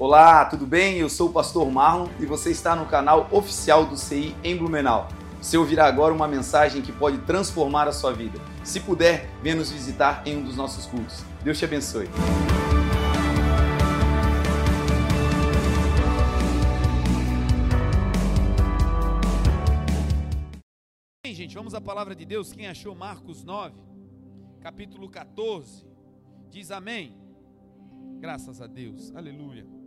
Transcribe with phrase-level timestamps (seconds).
[0.00, 0.98] Olá, tudo bem?
[0.98, 5.08] Eu sou o pastor Marlon e você está no canal oficial do CI em Blumenau.
[5.42, 8.40] Você ouvirá agora uma mensagem que pode transformar a sua vida.
[8.62, 11.24] Se puder, venha nos visitar em um dos nossos cultos.
[11.42, 12.08] Deus te abençoe.
[21.26, 22.52] Bem, gente, vamos à palavra de Deus.
[22.52, 23.74] Quem achou Marcos 9,
[24.60, 25.84] capítulo 14,
[26.48, 27.16] diz amém.
[28.20, 29.77] Graças a Deus, aleluia.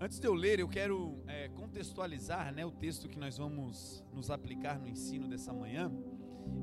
[0.00, 4.30] Antes de eu ler, eu quero é, contextualizar né, o texto que nós vamos nos
[4.30, 5.90] aplicar no ensino dessa manhã.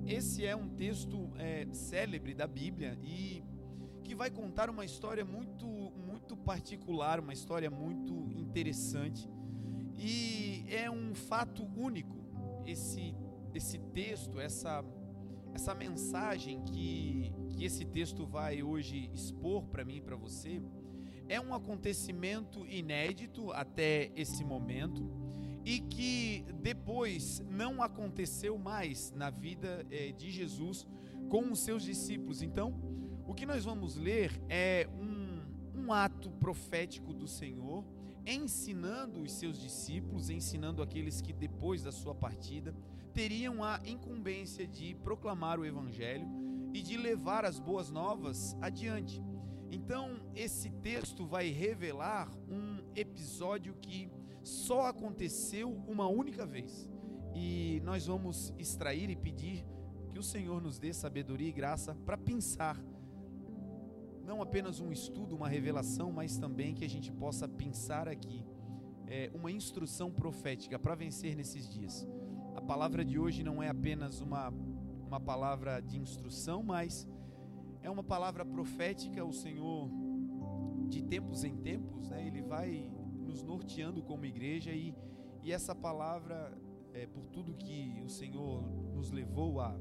[0.08, 3.44] Esse é um texto é, célebre da Bíblia e
[4.06, 9.30] que vai contar uma história muito, muito particular, uma história muito interessante.
[9.98, 12.16] E é um fato único
[12.66, 13.14] esse,
[13.54, 14.82] esse texto, essa,
[15.54, 20.62] essa mensagem que, que esse texto vai hoje expor para mim e para você
[21.28, 25.10] é um acontecimento inédito até esse momento
[25.64, 30.86] e que depois não aconteceu mais na vida eh, de Jesus
[31.30, 32.42] com os seus discípulos.
[32.44, 32.80] Então,
[33.28, 37.84] o que nós vamos ler é um, um ato profético do Senhor
[38.26, 42.76] ensinando os seus discípulos, ensinando aqueles que depois da sua partida
[43.14, 46.28] teriam a incumbência de proclamar o Evangelho
[46.74, 49.22] e de levar as boas novas adiante.
[49.76, 54.10] Então, esse texto vai revelar um episódio que
[54.42, 56.90] só aconteceu uma única vez.
[57.34, 59.66] E nós vamos extrair e pedir
[60.14, 62.82] que o Senhor nos dê sabedoria e graça para pensar
[64.24, 68.46] não apenas um estudo, uma revelação, mas também que a gente possa pensar aqui
[69.08, 72.08] é, uma instrução profética para vencer nesses dias.
[72.56, 74.54] A palavra de hoje não é apenas uma,
[75.06, 77.06] uma palavra de instrução, mas
[77.86, 79.88] é uma palavra profética, o Senhor,
[80.88, 82.92] de tempos em tempos, né, Ele vai
[83.24, 84.96] nos norteando como igreja e,
[85.44, 86.52] e essa palavra,
[86.94, 88.64] é, por tudo que o Senhor
[88.96, 89.78] nos levou a,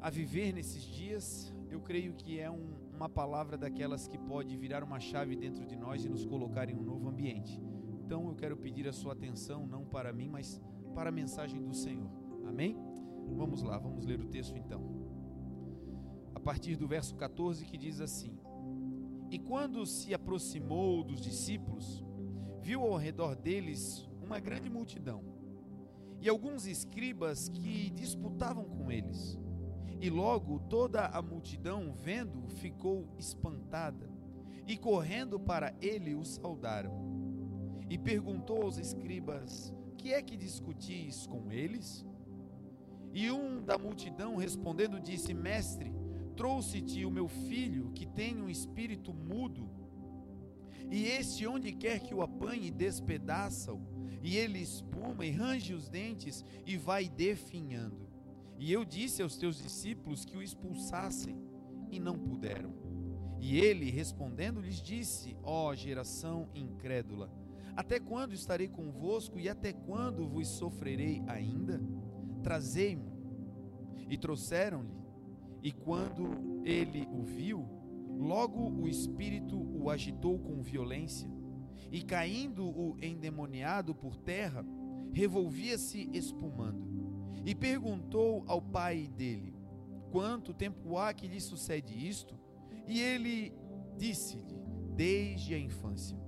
[0.00, 4.82] a viver nesses dias, eu creio que é um, uma palavra daquelas que pode virar
[4.82, 7.60] uma chave dentro de nós e nos colocar em um novo ambiente.
[8.02, 10.58] Então eu quero pedir a sua atenção, não para mim, mas
[10.94, 12.10] para a mensagem do Senhor.
[12.46, 12.78] Amém?
[13.36, 15.03] Vamos lá, vamos ler o texto então
[16.44, 18.38] partir do verso 14 que diz assim:
[19.30, 22.04] E quando se aproximou dos discípulos,
[22.60, 25.24] viu ao redor deles uma grande multidão
[26.20, 29.38] e alguns escribas que disputavam com eles.
[30.00, 34.10] E logo toda a multidão, vendo, ficou espantada
[34.66, 36.92] e correndo para ele o saudaram.
[37.88, 42.04] E perguntou aos escribas: Que é que discutis com eles?
[43.14, 46.03] E um da multidão respondendo disse: Mestre,
[46.36, 49.68] Trouxe-te o meu filho, que tem um espírito mudo,
[50.90, 53.80] e este, onde quer que o apanhe, despedaça-o,
[54.22, 58.08] e ele espuma e range os dentes e vai definhando.
[58.58, 61.36] E eu disse aos teus discípulos que o expulsassem,
[61.90, 62.72] e não puderam.
[63.40, 67.30] E ele, respondendo, lhes disse: Ó oh, geração incrédula,
[67.76, 71.80] até quando estarei convosco e até quando vos sofrerei ainda?
[72.42, 73.12] Trazei-mo.
[74.08, 75.03] E trouxeram-lhe.
[75.64, 77.66] E quando ele o viu,
[78.18, 81.26] logo o espírito o agitou com violência,
[81.90, 84.62] e caindo o endemoniado por terra,
[85.10, 86.86] revolvia-se espumando.
[87.46, 89.54] E perguntou ao pai dele:
[90.10, 92.38] Quanto tempo há que lhe sucede isto?
[92.86, 93.54] E ele
[93.96, 94.60] disse-lhe:
[94.94, 96.22] Desde a infância.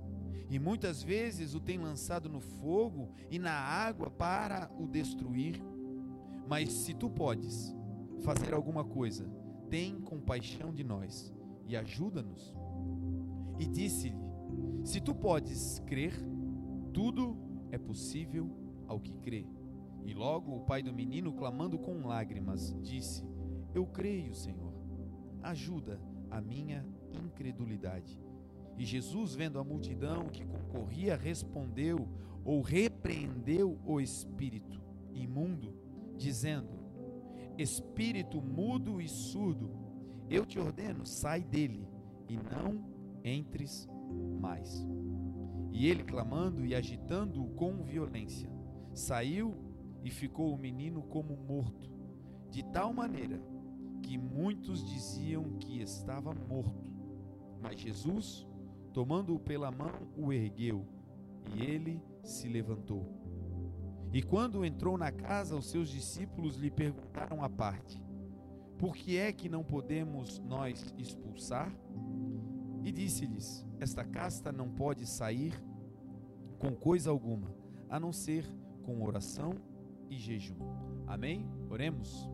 [0.49, 5.61] E muitas vezes o tem lançado no fogo e na água para o destruir.
[6.47, 7.76] Mas se tu podes,
[8.19, 9.29] fazer alguma coisa,
[9.69, 11.33] tem compaixão de nós
[11.65, 12.55] e ajuda-nos.
[13.59, 14.17] E disse-lhe:
[14.83, 16.13] Se tu podes crer,
[16.93, 17.37] tudo
[17.71, 18.49] é possível
[18.87, 19.45] ao que crê.
[20.05, 23.25] E logo o pai do menino, clamando com lágrimas, disse:
[23.73, 24.73] Eu creio, Senhor,
[25.41, 25.99] ajuda
[26.29, 28.21] a minha incredulidade.
[28.77, 32.07] E Jesus, vendo a multidão que concorria, respondeu
[32.45, 34.79] ou repreendeu o espírito
[35.13, 35.73] imundo,
[36.15, 36.76] dizendo:
[37.57, 39.71] espírito mudo e surdo,
[40.29, 41.87] eu te ordeno, sai dele
[42.27, 42.85] e não
[43.23, 43.87] entres
[44.39, 44.85] mais.
[45.71, 48.49] E ele, clamando e agitando-o com violência,
[48.93, 49.55] saiu
[50.03, 51.91] e ficou o menino como morto,
[52.49, 53.41] de tal maneira
[54.01, 56.91] que muitos diziam que estava morto.
[57.61, 58.47] Mas Jesus,
[58.93, 60.85] tomando-o pela mão, o ergueu,
[61.55, 63.26] e ele se levantou.
[64.17, 68.01] E quando entrou na casa, os seus discípulos lhe perguntaram à parte:
[68.79, 71.71] Por que é que não podemos nós expulsar?
[72.83, 75.53] E disse-lhes: Esta casta não pode sair
[76.57, 77.47] com coisa alguma,
[77.87, 78.43] a não ser
[78.81, 79.53] com oração
[80.09, 80.57] e jejum.
[81.05, 81.47] Amém?
[81.69, 82.27] Oremos.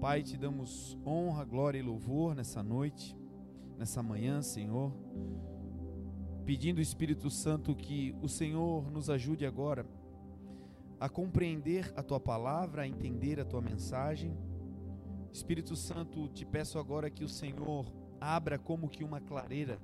[0.00, 3.18] Pai, te damos honra, glória e louvor nessa noite,
[3.76, 4.92] nessa manhã, Senhor.
[6.44, 9.84] Pedindo Espírito Santo que o Senhor nos ajude agora
[11.02, 14.38] a compreender a tua palavra, a entender a tua mensagem.
[15.32, 19.80] Espírito Santo, te peço agora que o Senhor abra como que uma clareira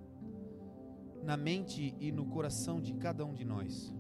[1.24, 3.92] na mente e no coração de cada um de nós.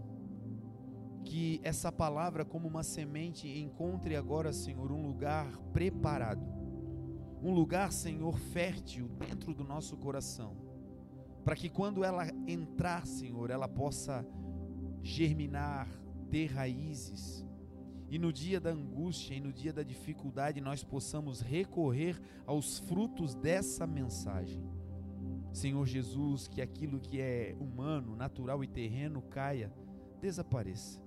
[1.24, 6.46] Que essa palavra, como uma semente, encontre agora, Senhor, um lugar preparado,
[7.42, 10.56] um lugar, Senhor, fértil dentro do nosso coração,
[11.44, 14.24] para que quando ela entrar, Senhor, ela possa
[15.02, 15.88] germinar,
[16.30, 17.44] ter raízes,
[18.10, 23.34] e no dia da angústia e no dia da dificuldade nós possamos recorrer aos frutos
[23.34, 24.64] dessa mensagem.
[25.52, 29.72] Senhor Jesus, que aquilo que é humano, natural e terreno caia,
[30.20, 31.02] desapareça,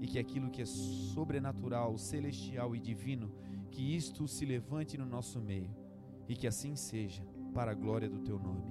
[0.00, 3.32] e que aquilo que é sobrenatural, celestial e divino,
[3.70, 5.70] que isto se levante no nosso meio,
[6.28, 7.24] e que assim seja,
[7.54, 8.64] para a glória do teu nome.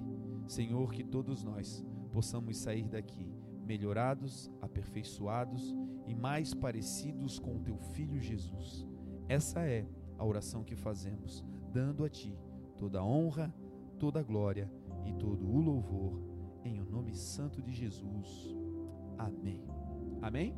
[0.48, 3.32] Senhor, que todos nós possamos sair daqui
[3.64, 5.74] melhorados, aperfeiçoados
[6.10, 8.84] e mais parecidos com o teu filho Jesus.
[9.28, 9.86] Essa é
[10.18, 12.36] a oração que fazemos, dando a ti
[12.76, 13.54] toda a honra,
[13.96, 14.68] toda a glória
[15.06, 16.20] e todo o louvor,
[16.64, 18.56] em o nome santo de Jesus.
[19.16, 19.62] Amém.
[20.20, 20.56] Amém?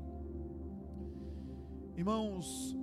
[1.95, 2.75] Irmãos,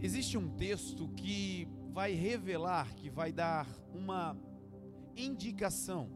[0.00, 4.36] existe um texto que vai revelar, que vai dar uma
[5.16, 6.10] indicação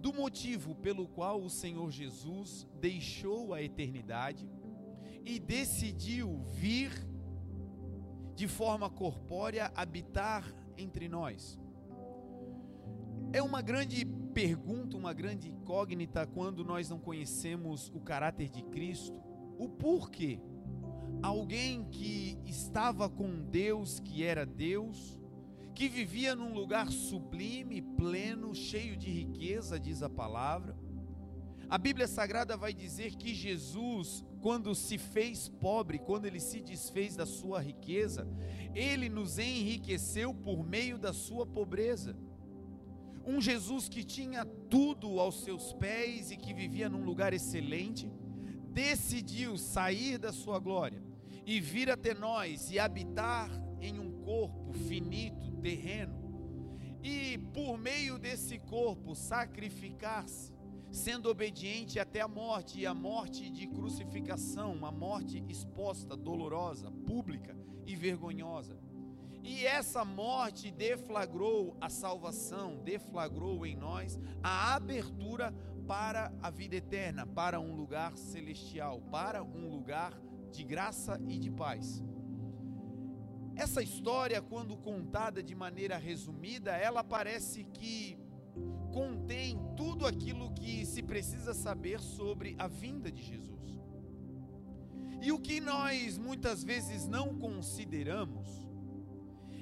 [0.00, 4.48] do motivo pelo qual o Senhor Jesus deixou a eternidade
[5.24, 6.90] e decidiu vir
[8.34, 10.42] de forma corpórea habitar
[10.78, 11.60] entre nós.
[13.32, 19.22] É uma grande pergunta, uma grande incógnita quando nós não conhecemos o caráter de Cristo,
[19.58, 20.40] o porquê.
[21.22, 25.19] Alguém que estava com Deus, que era Deus,
[25.80, 30.76] que vivia num lugar sublime, pleno, cheio de riqueza, diz a palavra.
[31.70, 37.16] A Bíblia Sagrada vai dizer que Jesus, quando se fez pobre, quando ele se desfez
[37.16, 38.28] da sua riqueza,
[38.74, 42.14] ele nos enriqueceu por meio da sua pobreza.
[43.24, 48.12] Um Jesus que tinha tudo aos seus pés e que vivia num lugar excelente,
[48.70, 51.02] decidiu sair da sua glória
[51.46, 53.50] e vir até nós e habitar
[53.80, 56.18] em um corpo finito, terreno,
[57.02, 60.52] e por meio desse corpo sacrificar-se,
[60.90, 67.56] sendo obediente até a morte, e a morte de crucificação, uma morte exposta, dolorosa, pública
[67.86, 68.76] e vergonhosa.
[69.42, 75.54] E essa morte deflagrou a salvação, deflagrou em nós a abertura
[75.86, 80.12] para a vida eterna, para um lugar celestial, para um lugar
[80.52, 82.02] de graça e de paz.
[83.60, 88.18] Essa história, quando contada de maneira resumida, ela parece que
[88.90, 93.78] contém tudo aquilo que se precisa saber sobre a vinda de Jesus.
[95.20, 98.48] E o que nós muitas vezes não consideramos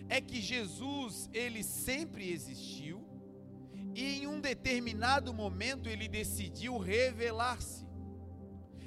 [0.08, 3.04] é que Jesus, ele sempre existiu
[3.96, 7.84] e em um determinado momento ele decidiu revelar-se.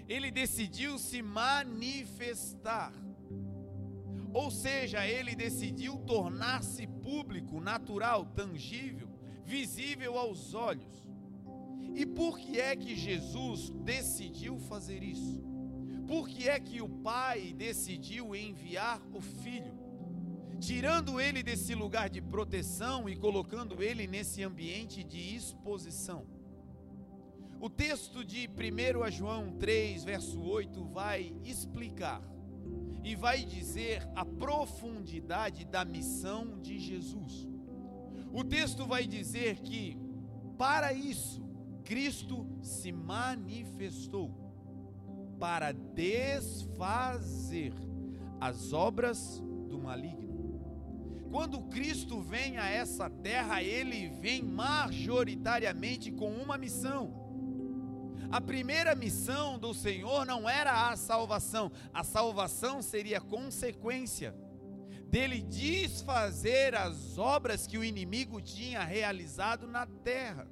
[0.08, 2.94] Ele decidiu se manifestar.
[4.34, 9.10] Ou seja, ele decidiu tornar-se público, natural, tangível,
[9.44, 11.06] visível aos olhos.
[11.94, 15.44] E por que é que Jesus decidiu fazer isso?
[16.08, 19.74] Por que é que o Pai decidiu enviar o Filho?
[20.60, 26.26] Tirando ele desse lugar de proteção e colocando ele nesse ambiente de exposição.
[27.60, 32.22] O texto de 1 João 3, verso 8, vai explicar
[33.04, 37.48] e vai dizer a profundidade da missão de Jesus.
[38.32, 39.98] O texto vai dizer que,
[40.58, 41.44] para isso,
[41.84, 44.32] Cristo se manifestou
[45.40, 47.74] para desfazer
[48.40, 50.32] as obras do maligno.
[51.32, 57.21] Quando Cristo vem a essa terra, ele vem majoritariamente com uma missão
[58.32, 64.34] a primeira missão do Senhor não era a salvação, a salvação seria consequência
[65.10, 70.48] dele desfazer as obras que o inimigo tinha realizado na terra.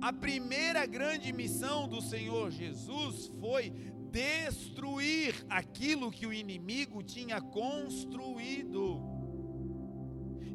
[0.00, 3.70] A primeira grande missão do Senhor Jesus foi
[4.10, 9.02] destruir aquilo que o inimigo tinha construído.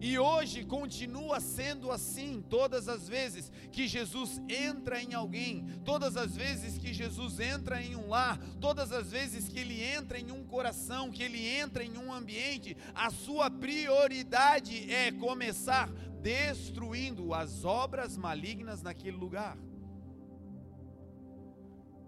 [0.02, 6.36] E hoje continua sendo assim, todas as vezes que Jesus entra em alguém, todas as
[6.36, 10.44] vezes que Jesus entra em um lar, todas as vezes que ele entra em um
[10.46, 15.90] coração, que ele entra em um ambiente, a sua prioridade é começar
[16.22, 19.58] destruindo as obras malignas naquele lugar.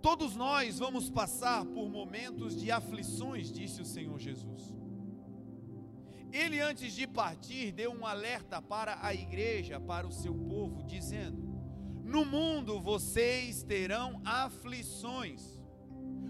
[0.01, 4.80] Todos nós vamos passar por momentos de aflições, disse o Senhor Jesus.
[6.31, 11.41] Ele, antes de partir, deu um alerta para a igreja, para o seu povo, dizendo:
[12.03, 15.59] No mundo vocês terão aflições,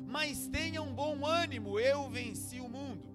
[0.07, 3.11] mas tenham bom ânimo, eu venci o mundo.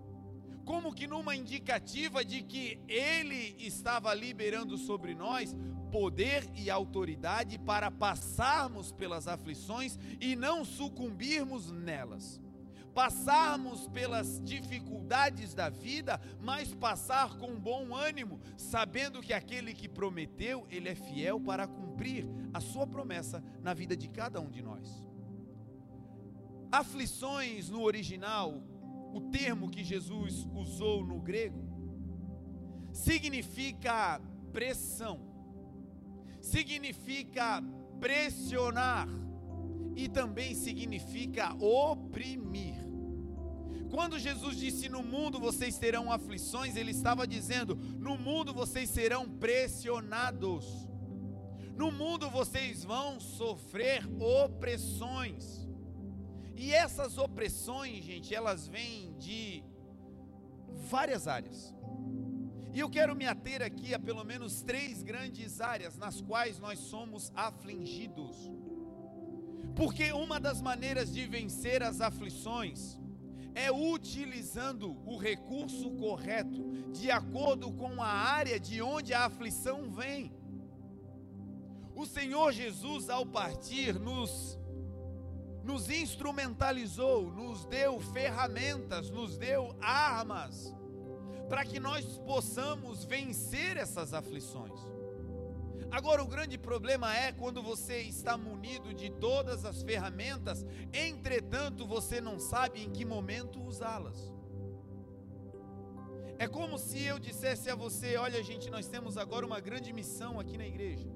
[0.64, 5.54] Como que numa indicativa de que ele estava liberando sobre nós
[5.90, 12.40] poder e autoridade para passarmos pelas aflições e não sucumbirmos nelas
[12.96, 20.66] passarmos pelas dificuldades da vida, mas passar com bom ânimo, sabendo que aquele que prometeu,
[20.70, 25.06] ele é fiel para cumprir a sua promessa na vida de cada um de nós.
[26.72, 28.62] Aflições no original,
[29.12, 31.68] o termo que Jesus usou no grego,
[32.94, 34.18] significa
[34.54, 35.20] pressão,
[36.40, 37.62] significa
[38.00, 39.06] pressionar
[39.94, 42.85] e também significa oprimir.
[43.96, 49.26] Quando Jesus disse: No mundo vocês terão aflições, ele estava dizendo: No mundo vocês serão
[49.26, 50.66] pressionados.
[51.74, 55.66] No mundo vocês vão sofrer opressões.
[56.54, 59.64] E essas opressões, gente, elas vêm de
[60.90, 61.74] várias áreas.
[62.74, 66.80] E eu quero me ater aqui a pelo menos três grandes áreas nas quais nós
[66.80, 68.36] somos afligidos.
[69.74, 72.98] Porque uma das maneiras de vencer as aflições
[73.56, 80.30] é utilizando o recurso correto, de acordo com a área de onde a aflição vem.
[81.94, 84.58] O Senhor Jesus, ao partir, nos,
[85.64, 90.75] nos instrumentalizou, nos deu ferramentas, nos deu armas,
[91.48, 94.78] para que nós possamos vencer essas aflições.
[95.96, 100.62] Agora, o grande problema é quando você está munido de todas as ferramentas,
[100.92, 104.30] entretanto, você não sabe em que momento usá-las.
[106.38, 110.38] É como se eu dissesse a você: olha, gente, nós temos agora uma grande missão
[110.38, 111.08] aqui na igreja.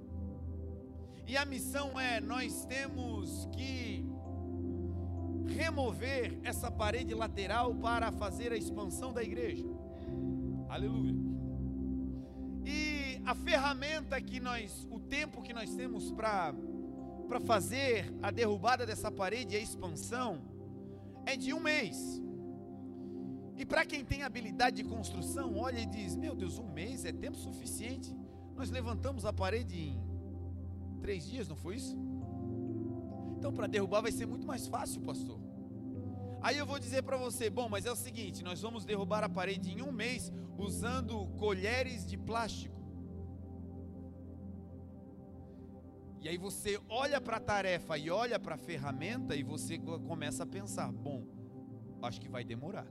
[1.27, 4.03] E a missão é: nós temos que
[5.47, 9.67] remover essa parede lateral para fazer a expansão da igreja.
[10.71, 11.31] Aleluia
[13.25, 16.55] a ferramenta que nós, o tempo que nós temos para
[17.31, 20.43] para fazer a derrubada dessa parede e a expansão
[21.25, 22.21] é de um mês.
[23.57, 27.13] E para quem tem habilidade de construção, olha e diz: Meu Deus, um mês é
[27.13, 28.13] tempo suficiente.
[28.57, 30.03] Nós levantamos a parede em
[31.01, 31.97] três dias, não foi isso?
[33.37, 35.39] Então, para derrubar vai ser muito mais fácil, pastor.
[36.43, 39.29] Aí eu vou dizer para você: Bom, mas é o seguinte: nós vamos derrubar a
[39.29, 42.80] parede em um mês usando colheres de plástico.
[46.21, 50.43] E aí você olha para a tarefa e olha para a ferramenta e você começa
[50.43, 51.25] a pensar: bom,
[52.03, 52.87] acho que vai demorar.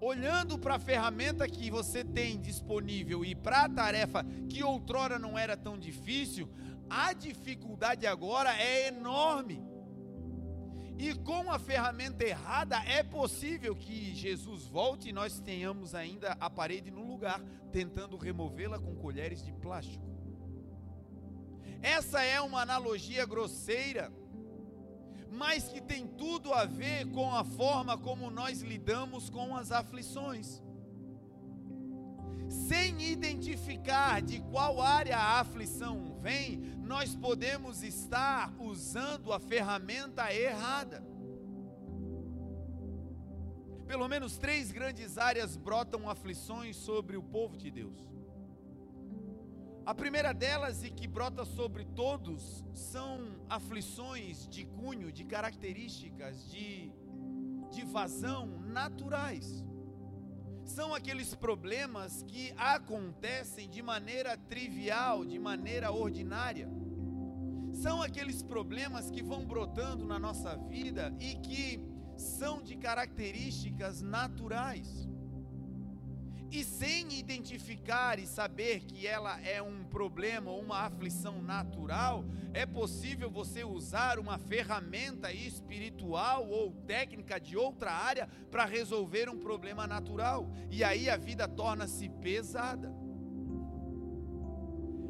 [0.00, 5.38] Olhando para a ferramenta que você tem disponível e para a tarefa que outrora não
[5.38, 6.50] era tão difícil,
[6.90, 9.62] a dificuldade agora é enorme.
[10.98, 16.50] E com a ferramenta errada, é possível que Jesus volte e nós tenhamos ainda a
[16.50, 17.40] parede no lugar,
[17.72, 20.13] tentando removê-la com colheres de plástico.
[21.84, 24.10] Essa é uma analogia grosseira,
[25.30, 30.62] mas que tem tudo a ver com a forma como nós lidamos com as aflições.
[32.48, 41.04] Sem identificar de qual área a aflição vem, nós podemos estar usando a ferramenta errada.
[43.86, 48.13] Pelo menos três grandes áreas brotam aflições sobre o povo de Deus.
[49.86, 56.90] A primeira delas, e que brota sobre todos, são aflições de cunho, de características, de,
[57.70, 59.62] de vazão naturais.
[60.64, 66.66] São aqueles problemas que acontecem de maneira trivial, de maneira ordinária.
[67.74, 71.78] São aqueles problemas que vão brotando na nossa vida e que
[72.16, 75.06] são de características naturais.
[76.54, 82.64] E sem identificar e saber que ela é um problema ou uma aflição natural, é
[82.64, 89.84] possível você usar uma ferramenta espiritual ou técnica de outra área para resolver um problema
[89.84, 90.48] natural.
[90.70, 92.94] E aí a vida torna-se pesada.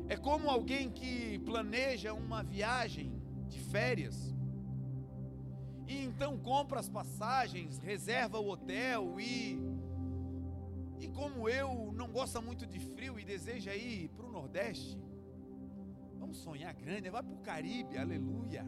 [0.09, 3.21] É como alguém que planeja uma viagem
[3.51, 4.35] de férias
[5.87, 9.74] e então compra as passagens, reserva o hotel e
[11.04, 14.99] e como eu não gosta muito de frio e deseja ir para o Nordeste,
[16.18, 18.64] vamos sonhar grande, vai para o Caribe, aleluia.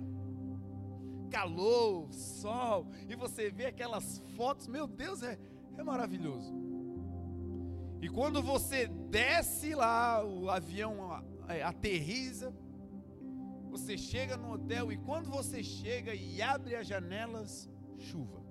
[1.31, 5.39] Calor, sol, e você vê aquelas fotos, meu Deus, é,
[5.79, 6.55] é maravilhoso.
[8.03, 12.55] E quando você desce lá, o avião é, aterriza,
[13.71, 18.46] você chega no hotel e quando você chega e abre as janelas, chuva.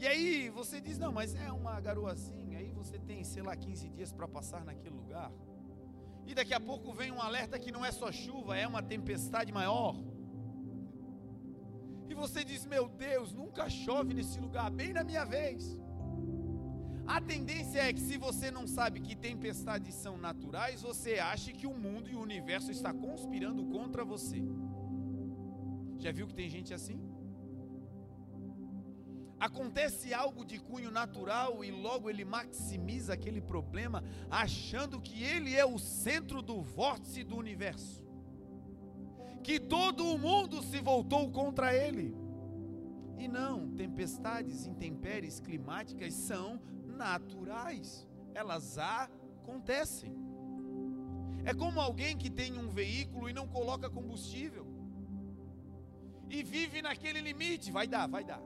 [0.00, 3.88] E aí você diz: não, mas é uma garoazinha, aí você tem, sei lá, 15
[3.90, 5.30] dias para passar naquele lugar.
[6.26, 9.52] E daqui a pouco vem um alerta que não é só chuva, é uma tempestade
[9.52, 9.94] maior.
[12.08, 15.78] E você diz: meu Deus, nunca chove nesse lugar, bem na minha vez.
[17.06, 21.66] A tendência é que, se você não sabe que tempestades são naturais, você acha que
[21.66, 24.40] o mundo e o universo está conspirando contra você.
[25.98, 26.98] Já viu que tem gente assim?
[29.40, 35.64] Acontece algo de cunho natural e logo ele maximiza aquele problema, achando que ele é
[35.64, 38.04] o centro do vórtice do universo,
[39.42, 42.14] que todo o mundo se voltou contra ele.
[43.16, 50.14] E não, tempestades, intempéries climáticas são naturais, elas acontecem.
[51.44, 54.66] É como alguém que tem um veículo e não coloca combustível,
[56.28, 58.40] e vive naquele limite, vai dar, vai dar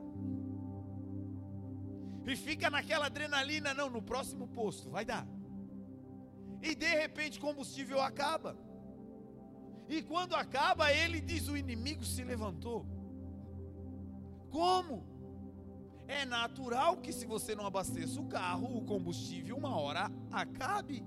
[2.25, 5.27] e fica naquela adrenalina, não, no próximo posto, vai dar.
[6.61, 8.57] E de repente combustível acaba.
[9.87, 12.85] E quando acaba, ele diz: o inimigo se levantou.
[14.49, 15.05] Como?
[16.07, 21.03] É natural que se você não abasteça o carro, o combustível uma hora acabe.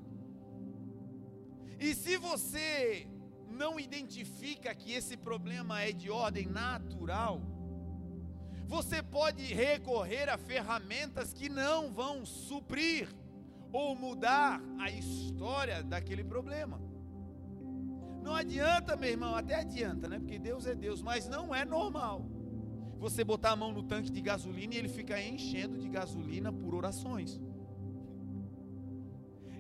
[1.81, 3.09] E se você
[3.49, 7.41] não identifica que esse problema é de ordem natural,
[8.69, 13.09] você pode recorrer a ferramentas que não vão suprir
[13.73, 16.79] ou mudar a história daquele problema.
[18.23, 20.19] Não adianta, meu irmão, até adianta, né?
[20.19, 22.27] Porque Deus é Deus, mas não é normal.
[22.99, 26.75] Você botar a mão no tanque de gasolina e ele fica enchendo de gasolina por
[26.75, 27.41] orações.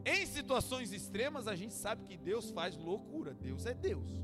[0.05, 3.33] Em situações extremas, a gente sabe que Deus faz loucura.
[3.33, 4.21] Deus é Deus.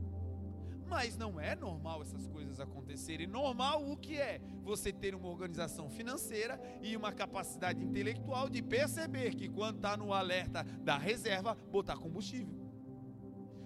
[0.86, 3.26] Mas não é normal essas coisas acontecerem.
[3.26, 4.40] Normal o que é?
[4.62, 10.12] Você ter uma organização financeira e uma capacidade intelectual de perceber que quando está no
[10.12, 12.54] alerta da reserva, botar combustível.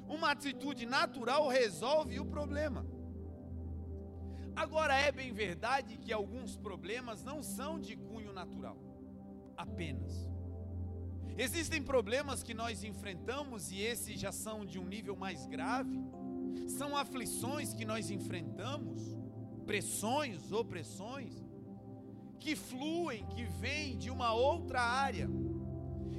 [0.06, 2.86] Uma atitude natural resolve o problema.
[4.56, 8.76] Agora é bem verdade que alguns problemas não são de cunho natural,
[9.56, 10.28] apenas.
[11.36, 16.02] Existem problemas que nós enfrentamos e esses já são de um nível mais grave
[16.66, 19.16] são aflições que nós enfrentamos,
[19.66, 21.34] pressões, opressões,
[22.38, 25.28] que fluem, que vêm de uma outra área,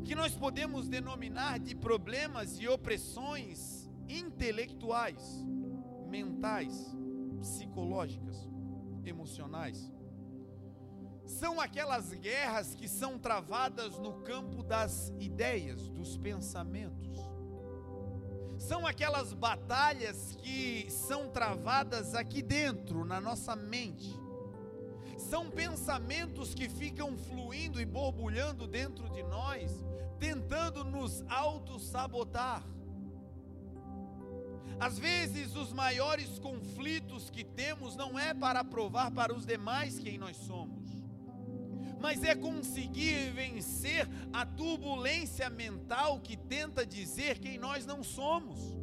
[0.03, 5.45] que nós podemos denominar de problemas e opressões intelectuais,
[6.07, 6.95] mentais,
[7.39, 8.47] psicológicas,
[9.05, 9.91] emocionais.
[11.25, 17.08] São aquelas guerras que são travadas no campo das ideias, dos pensamentos
[18.59, 24.13] são aquelas batalhas que são travadas aqui dentro, na nossa mente.
[25.17, 29.71] São pensamentos que ficam fluindo e borbulhando dentro de nós,
[30.19, 32.61] tentando nos auto-sabotar.
[34.79, 40.17] Às vezes, os maiores conflitos que temos não é para provar para os demais quem
[40.17, 40.78] nós somos
[41.99, 48.77] mas é conseguir vencer a turbulência mental que tenta dizer quem nós não somos.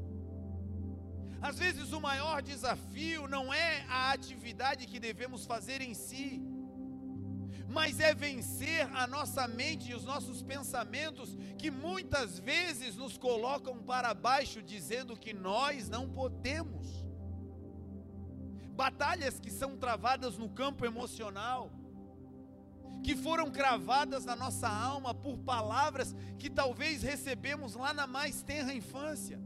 [1.40, 6.42] Às vezes o maior desafio não é a atividade que devemos fazer em si,
[7.68, 13.83] mas é vencer a nossa mente e os nossos pensamentos que muitas vezes nos colocam
[13.83, 17.07] para baixo, dizendo que nós não podemos.
[18.74, 21.70] Batalhas que são travadas no campo emocional,
[23.06, 28.74] que foram cravadas na nossa alma por palavras que talvez recebemos lá na mais tenra
[28.74, 29.40] infância.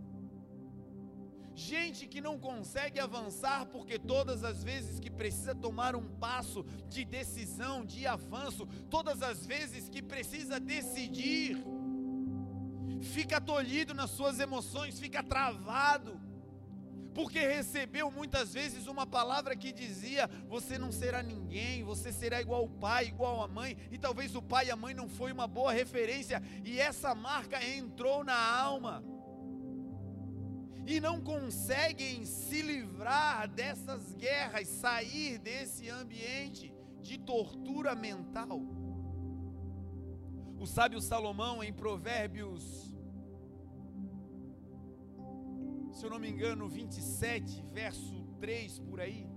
[1.55, 7.05] Gente que não consegue avançar porque todas as vezes que precisa tomar um passo de
[7.05, 11.63] decisão, de avanço, todas as vezes que precisa decidir,
[13.03, 16.19] fica tolhido nas suas emoções, fica travado,
[17.15, 22.63] porque recebeu muitas vezes uma palavra que dizia: você não será ninguém, você será igual
[22.63, 25.47] ao pai, igual à mãe, e talvez o pai e a mãe não foi uma
[25.47, 29.03] boa referência, e essa marca entrou na alma.
[30.87, 38.61] E não conseguem se livrar dessas guerras, sair desse ambiente de tortura mental.
[40.59, 42.90] O sábio Salomão, em Provérbios
[45.93, 49.29] se eu não me engano, 27, verso 3 por aí,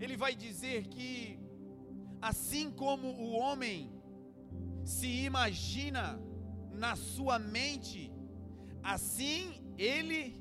[0.00, 1.38] ele vai dizer que,
[2.20, 3.92] assim como o homem
[4.84, 6.20] se imagina
[6.72, 8.12] na sua mente,
[8.82, 10.40] assim ele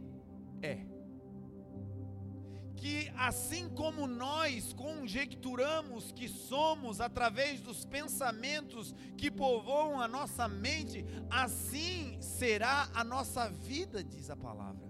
[3.18, 12.22] assim como nós conjecturamos que somos através dos pensamentos que povoam a nossa mente, assim
[12.22, 14.88] será a nossa vida, diz a palavra.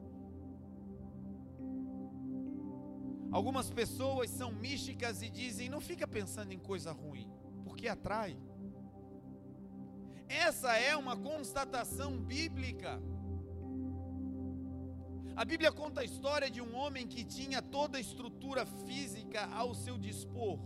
[3.32, 7.30] Algumas pessoas são místicas e dizem: não fica pensando em coisa ruim,
[7.64, 8.38] porque atrai.
[10.28, 13.02] Essa é uma constatação bíblica.
[15.38, 19.76] A Bíblia conta a história de um homem que tinha toda a estrutura física ao
[19.76, 20.58] seu dispor.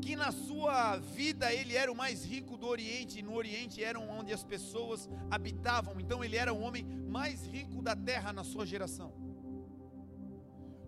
[0.00, 4.08] Que na sua vida ele era o mais rico do Oriente, e no Oriente eram
[4.08, 8.64] onde as pessoas habitavam, então ele era o homem mais rico da terra na sua
[8.64, 9.12] geração.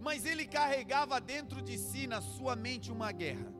[0.01, 3.53] Mas ele carregava dentro de si, na sua mente, uma guerra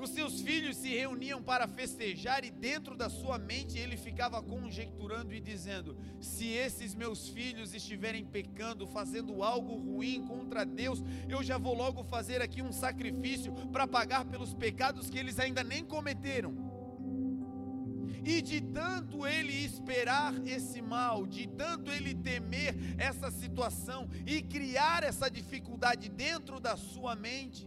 [0.00, 5.34] os seus filhos se reuniam para festejar e dentro da sua mente ele ficava conjecturando
[5.34, 11.58] e dizendo: Se esses meus filhos estiverem pecando, fazendo algo ruim contra Deus, eu já
[11.58, 16.70] vou logo fazer aqui um sacrifício para pagar pelos pecados que eles ainda nem cometeram.
[18.24, 25.02] E de tanto ele esperar esse mal, de tanto ele temer essa situação e criar
[25.02, 27.66] essa dificuldade dentro da sua mente,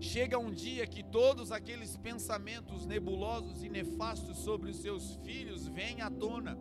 [0.00, 6.00] Chega um dia que todos aqueles pensamentos nebulosos e nefastos sobre os seus filhos vêm
[6.00, 6.56] à tona.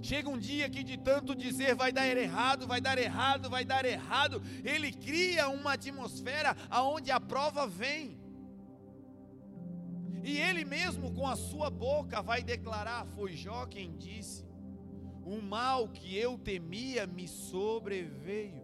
[0.00, 3.84] Chega um dia que de tanto dizer vai dar errado, vai dar errado, vai dar
[3.84, 8.18] errado, ele cria uma atmosfera aonde a prova vem.
[10.22, 14.46] E ele mesmo com a sua boca vai declarar: Foi Jó quem disse:
[15.24, 18.59] O mal que eu temia me sobreveio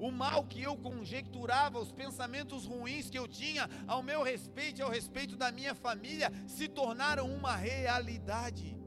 [0.00, 4.82] o mal que eu conjecturava, os pensamentos ruins que eu tinha ao meu respeito e
[4.82, 8.78] ao respeito da minha família, se tornaram uma realidade.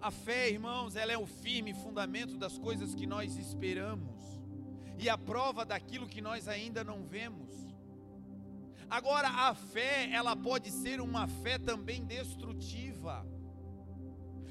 [0.00, 4.40] A fé, irmãos, ela é o firme fundamento das coisas que nós esperamos
[4.96, 7.50] e a prova daquilo que nós ainda não vemos.
[8.88, 13.26] Agora, a fé, ela pode ser uma fé também destrutiva.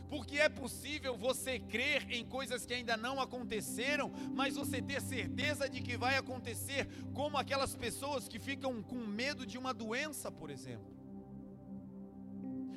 [0.10, 5.70] Porque é possível você crer em coisas que ainda não aconteceram, mas você ter certeza
[5.70, 10.50] de que vai acontecer, como aquelas pessoas que ficam com medo de uma doença, por
[10.50, 10.98] exemplo.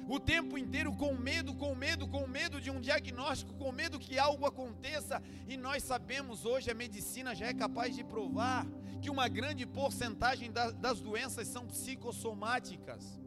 [0.08, 4.18] O tempo inteiro com medo, com medo, com medo de um diagnóstico, com medo que
[4.18, 8.66] algo aconteça, e nós sabemos hoje, a medicina já é capaz de provar
[9.00, 13.21] que uma grande porcentagem das doenças são psicossomáticas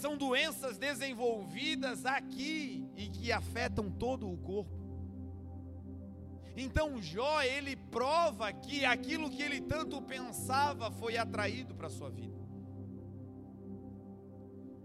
[0.00, 4.80] são doenças desenvolvidas aqui e que afetam todo o corpo.
[6.56, 12.10] Então Jó, ele prova que aquilo que ele tanto pensava foi atraído para a sua
[12.10, 12.40] vida.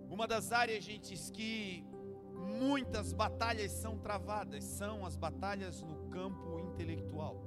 [0.09, 1.85] Uma das áreas, gente, que
[2.33, 7.41] muitas batalhas são travadas são as batalhas no campo intelectual.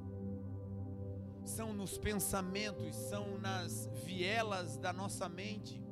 [1.44, 5.87] São nos pensamentos, são nas vielas da nossa mente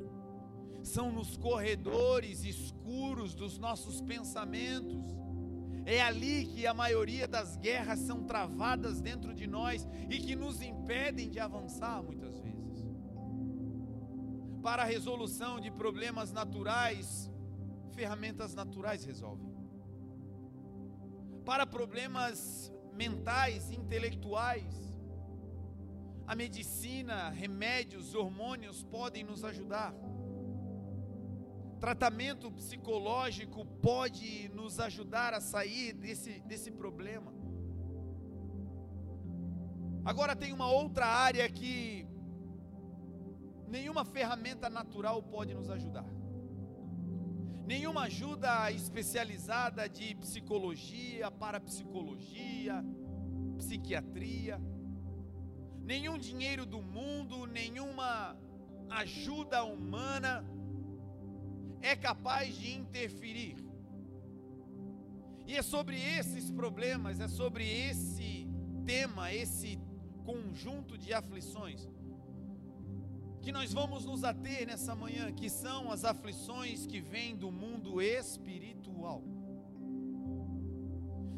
[0.86, 5.04] são nos corredores escuros dos nossos pensamentos.
[5.84, 10.62] É ali que a maioria das guerras são travadas dentro de nós e que nos
[10.62, 12.56] impedem de avançar muitas vezes.
[14.62, 17.30] Para a resolução de problemas naturais,
[17.92, 19.54] ferramentas naturais resolvem.
[21.44, 24.86] Para problemas mentais, intelectuais,
[26.26, 29.94] a medicina, remédios, hormônios podem nos ajudar.
[31.80, 37.32] Tratamento psicológico pode nos ajudar a sair desse, desse problema.
[40.04, 42.06] Agora tem uma outra área que
[43.68, 46.06] nenhuma ferramenta natural pode nos ajudar.
[47.66, 52.84] nenhuma ajuda especializada de psicologia, parapsicologia,
[53.58, 54.60] psiquiatria,
[55.80, 58.36] nenhum dinheiro do mundo, nenhuma
[58.88, 60.44] ajuda humana
[61.82, 63.56] é capaz de interferir.
[65.46, 68.48] E é sobre esses problemas, é sobre esse
[68.84, 69.78] tema, esse
[70.24, 71.88] conjunto de aflições
[73.46, 78.02] que nós vamos nos ater nessa manhã, que são as aflições que vêm do mundo
[78.02, 79.22] espiritual.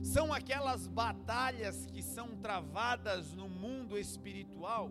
[0.02, 4.90] São aquelas batalhas que são travadas no mundo espiritual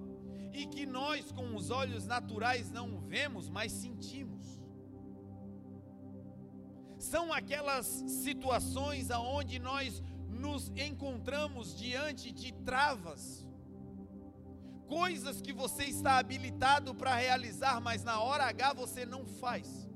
[0.53, 4.36] e que nós, com os olhos naturais, não vemos, mas sentimos.
[7.11, 7.85] São aquelas
[8.25, 13.47] situações aonde nós nos encontramos diante de travas
[14.87, 19.87] coisas que você está habilitado para realizar, mas na hora H você não faz.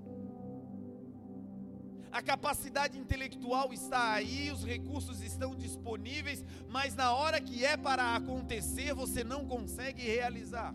[2.12, 8.15] A capacidade intelectual está aí, os recursos estão disponíveis, mas na hora que é para
[8.15, 10.74] acontecer, você não consegue realizar.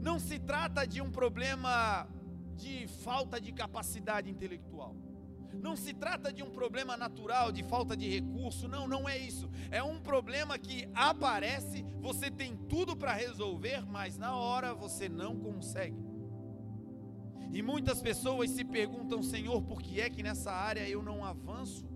[0.00, 2.06] Não se trata de um problema
[2.56, 4.96] de falta de capacidade intelectual.
[5.62, 9.48] Não se trata de um problema natural, de falta de recurso, não, não é isso.
[9.70, 15.36] É um problema que aparece, você tem tudo para resolver, mas na hora você não
[15.36, 16.04] consegue.
[17.52, 21.88] E muitas pessoas se perguntam, Senhor, por que é que nessa área eu não avanço?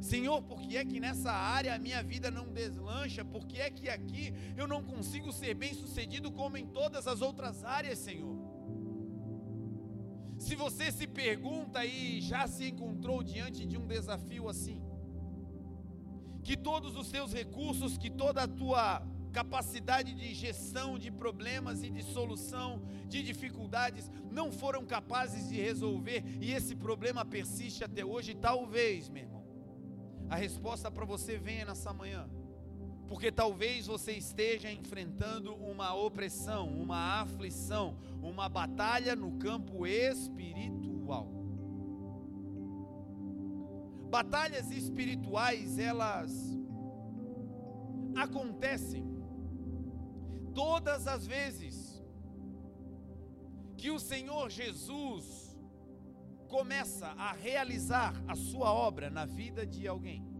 [0.00, 3.24] Senhor, por que é que nessa área a minha vida não deslancha?
[3.24, 7.22] Por que é que aqui eu não consigo ser bem sucedido como em todas as
[7.22, 8.51] outras áreas, Senhor?
[10.42, 14.82] Se você se pergunta e já se encontrou diante de um desafio assim,
[16.42, 21.90] que todos os seus recursos, que toda a tua capacidade de gestão de problemas e
[21.90, 28.34] de solução de dificuldades não foram capazes de resolver e esse problema persiste até hoje,
[28.34, 29.44] talvez, meu irmão,
[30.28, 32.28] a resposta para você venha nessa manhã
[33.08, 41.28] porque talvez você esteja enfrentando uma opressão, uma aflição, uma batalha no campo espiritual.
[44.10, 46.58] Batalhas espirituais, elas
[48.14, 49.06] acontecem
[50.54, 52.02] todas as vezes
[53.76, 55.58] que o Senhor Jesus
[56.48, 60.31] começa a realizar a sua obra na vida de alguém.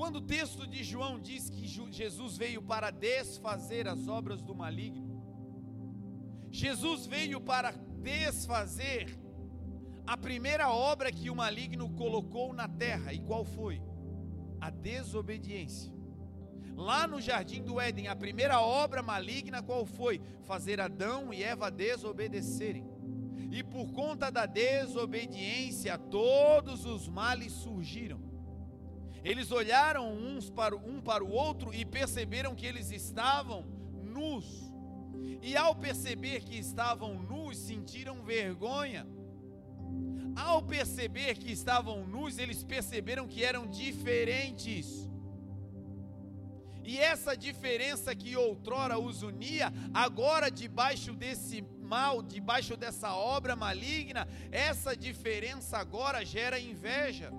[0.00, 5.22] Quando o texto de João diz que Jesus veio para desfazer as obras do maligno,
[6.50, 9.14] Jesus veio para desfazer
[10.06, 13.82] a primeira obra que o maligno colocou na terra, e qual foi?
[14.58, 15.92] A desobediência.
[16.74, 20.18] Lá no jardim do Éden, a primeira obra maligna qual foi?
[20.44, 22.88] Fazer Adão e Eva desobedecerem.
[23.52, 28.29] E por conta da desobediência, todos os males surgiram.
[29.24, 33.64] Eles olharam uns para um para o outro e perceberam que eles estavam
[34.02, 34.70] nus.
[35.42, 39.06] E ao perceber que estavam nus, sentiram vergonha.
[40.36, 45.08] Ao perceber que estavam nus, eles perceberam que eram diferentes.
[46.82, 54.26] E essa diferença que outrora os unia, agora debaixo desse mal, debaixo dessa obra maligna,
[54.50, 57.30] essa diferença agora gera inveja.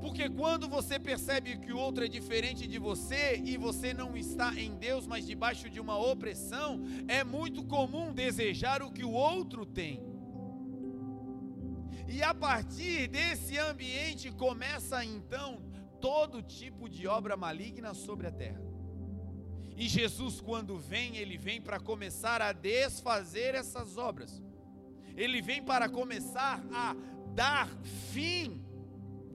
[0.00, 4.58] Porque quando você percebe que o outro é diferente de você e você não está
[4.58, 9.66] em Deus, mas debaixo de uma opressão, é muito comum desejar o que o outro
[9.66, 10.02] tem.
[12.08, 15.62] E a partir desse ambiente começa então
[16.00, 18.60] todo tipo de obra maligna sobre a terra.
[19.76, 24.42] E Jesus, quando vem, ele vem para começar a desfazer essas obras.
[25.16, 26.94] Ele vem para começar a
[27.34, 27.68] dar
[28.12, 28.64] fim,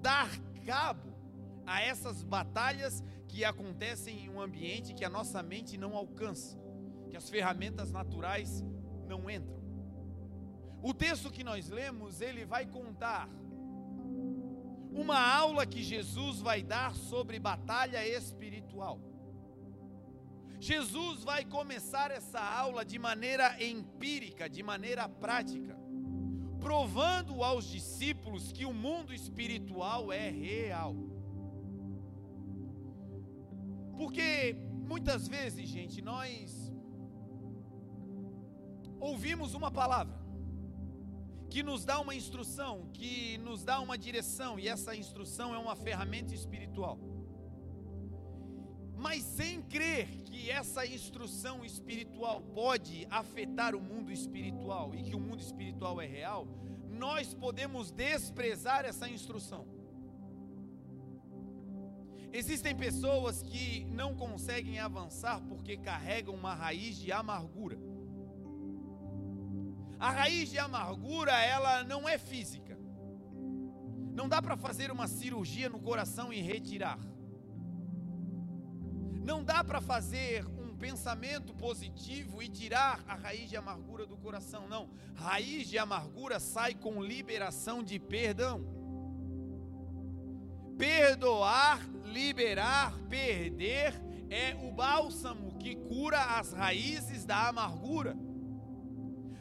[0.02, 0.30] dar
[0.66, 1.14] cabo
[1.66, 6.58] a essas batalhas que acontecem em um ambiente que a nossa mente não alcança,
[7.10, 8.64] que as ferramentas naturais
[9.08, 9.56] não entram.
[10.82, 13.30] O texto que nós lemos, ele vai contar
[14.92, 19.00] uma aula que Jesus vai dar sobre batalha espiritual.
[20.60, 25.85] Jesus vai começar essa aula de maneira empírica, de maneira prática
[26.66, 30.96] provando aos discípulos que o mundo espiritual é real.
[33.96, 34.56] Porque
[34.92, 36.74] muitas vezes, gente, nós
[39.00, 40.18] ouvimos uma palavra
[41.52, 45.76] que nos dá uma instrução, que nos dá uma direção, e essa instrução é uma
[45.76, 46.98] ferramenta espiritual.
[48.98, 55.20] Mas sem crer que essa instrução espiritual pode afetar o mundo espiritual e que o
[55.20, 56.48] mundo espiritual é real,
[56.90, 59.68] nós podemos desprezar essa instrução.
[62.32, 67.78] Existem pessoas que não conseguem avançar porque carregam uma raiz de amargura.
[69.98, 72.78] A raiz de amargura, ela não é física.
[74.14, 77.00] Não dá para fazer uma cirurgia no coração e retirar.
[79.26, 84.68] Não dá para fazer um pensamento positivo e tirar a raiz de amargura do coração,
[84.68, 84.88] não.
[85.16, 88.64] Raiz de amargura sai com liberação de perdão.
[90.78, 98.16] Perdoar, liberar, perder é o bálsamo que cura as raízes da amargura.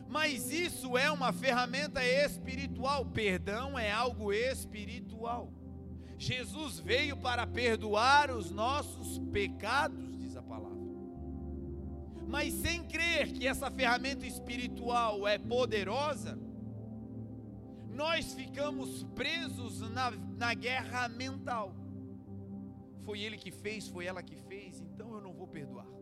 [0.08, 3.04] Mas isso é uma ferramenta espiritual.
[3.04, 5.52] Perdão é algo espiritual.
[6.18, 10.78] Jesus veio para perdoar os nossos pecados, diz a palavra.
[12.26, 16.38] Mas sem crer que essa ferramenta espiritual é poderosa,
[17.90, 21.74] nós ficamos presos na, na guerra mental.
[23.04, 25.93] Foi ele que fez, foi ela que fez, então eu não vou perdoar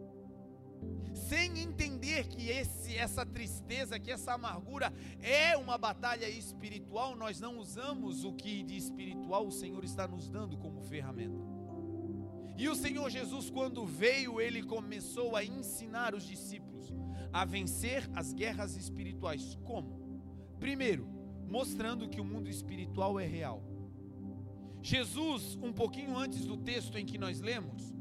[1.14, 7.59] sem entender que esse, essa tristeza, que essa amargura é uma batalha espiritual, nós não
[7.59, 11.42] usamos o que de espiritual o Senhor está nos dando como ferramenta.
[12.57, 16.92] E o Senhor Jesus, quando veio, ele começou a ensinar os discípulos
[17.33, 19.57] a vencer as guerras espirituais.
[19.64, 20.20] Como?
[20.61, 21.09] Primeiro,
[21.48, 23.62] mostrando que o mundo espiritual é real.
[24.83, 27.94] Jesus, um pouquinho antes do texto em que nós lemos,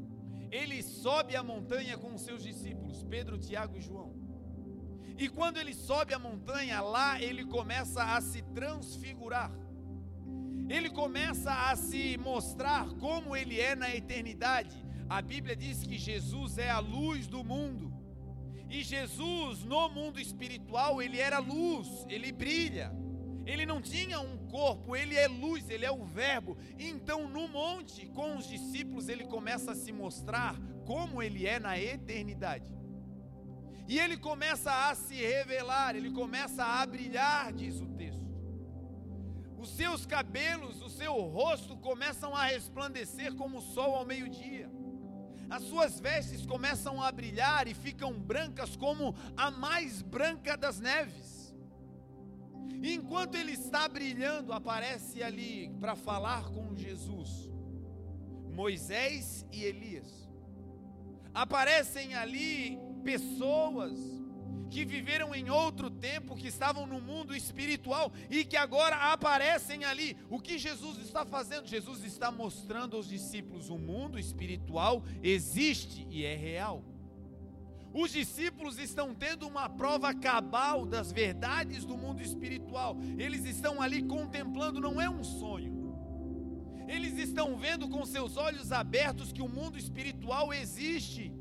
[0.52, 4.14] ele sobe a montanha com os seus discípulos, Pedro, Tiago e João.
[5.16, 9.50] E quando ele sobe a montanha, lá ele começa a se transfigurar.
[10.68, 14.76] Ele começa a se mostrar como ele é na eternidade.
[15.08, 17.90] A Bíblia diz que Jesus é a luz do mundo.
[18.68, 22.92] E Jesus, no mundo espiritual, ele era luz, ele brilha.
[23.44, 26.56] Ele não tinha um corpo, ele é luz, ele é o Verbo.
[26.78, 31.78] Então, no monte, com os discípulos, ele começa a se mostrar como ele é na
[31.78, 32.72] eternidade.
[33.88, 38.22] E ele começa a se revelar, ele começa a brilhar, diz o texto.
[39.58, 44.70] Os seus cabelos, o seu rosto começam a resplandecer como o sol ao meio-dia.
[45.48, 51.31] As suas vestes começam a brilhar e ficam brancas como a mais branca das neves.
[52.82, 57.52] E enquanto ele está brilhando, aparece ali para falar com Jesus
[58.52, 60.28] Moisés e Elias.
[61.34, 63.98] Aparecem ali pessoas
[64.70, 70.16] que viveram em outro tempo, que estavam no mundo espiritual e que agora aparecem ali.
[70.30, 71.66] O que Jesus está fazendo?
[71.66, 76.84] Jesus está mostrando aos discípulos: o mundo espiritual existe e é real.
[77.94, 82.96] Os discípulos estão tendo uma prova cabal das verdades do mundo espiritual.
[83.18, 85.82] Eles estão ali contemplando, não é um sonho.
[86.88, 91.32] Eles estão vendo com seus olhos abertos que o mundo espiritual existe.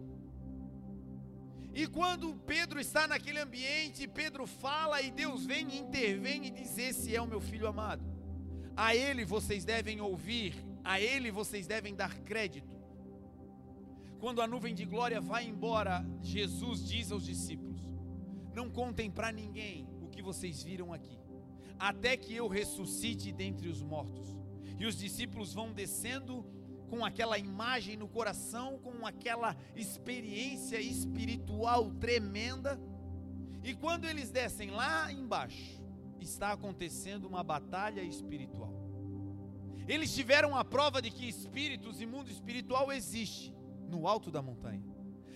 [1.73, 7.15] E quando Pedro está naquele ambiente, Pedro fala e Deus vem, intervém e diz: Esse
[7.15, 8.03] é o meu filho amado.
[8.75, 12.70] A ele vocês devem ouvir, a ele vocês devem dar crédito.
[14.21, 17.81] Quando a nuvem de glória vai embora, Jesus diz aos discípulos:
[18.53, 21.17] Não contem para ninguém o que vocês viram aqui,
[21.79, 24.37] até que eu ressuscite dentre os mortos.
[24.79, 26.45] E os discípulos vão descendo
[26.87, 32.79] com aquela imagem no coração, com aquela experiência espiritual tremenda.
[33.63, 35.81] E quando eles descem lá embaixo,
[36.19, 38.71] está acontecendo uma batalha espiritual.
[39.87, 43.51] Eles tiveram a prova de que espíritos e mundo espiritual existe
[43.91, 44.83] no alto da montanha.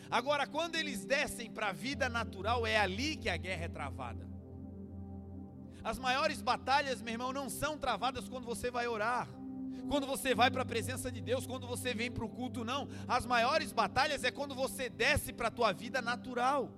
[0.10, 4.26] Agora, quando eles descem para a vida natural, é ali que a guerra é travada.
[5.84, 9.28] As maiores batalhas, meu irmão, não são travadas quando você vai orar,
[9.88, 12.88] quando você vai para a presença de Deus, quando você vem para o culto, não.
[13.08, 16.72] As maiores batalhas é quando você desce para a tua vida natural.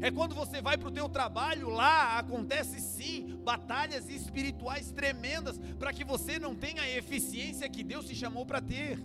[0.00, 5.92] É quando você vai para o teu trabalho, lá acontece sim batalhas espirituais tremendas para
[5.92, 8.98] que você não tenha a eficiência que Deus te chamou para ter.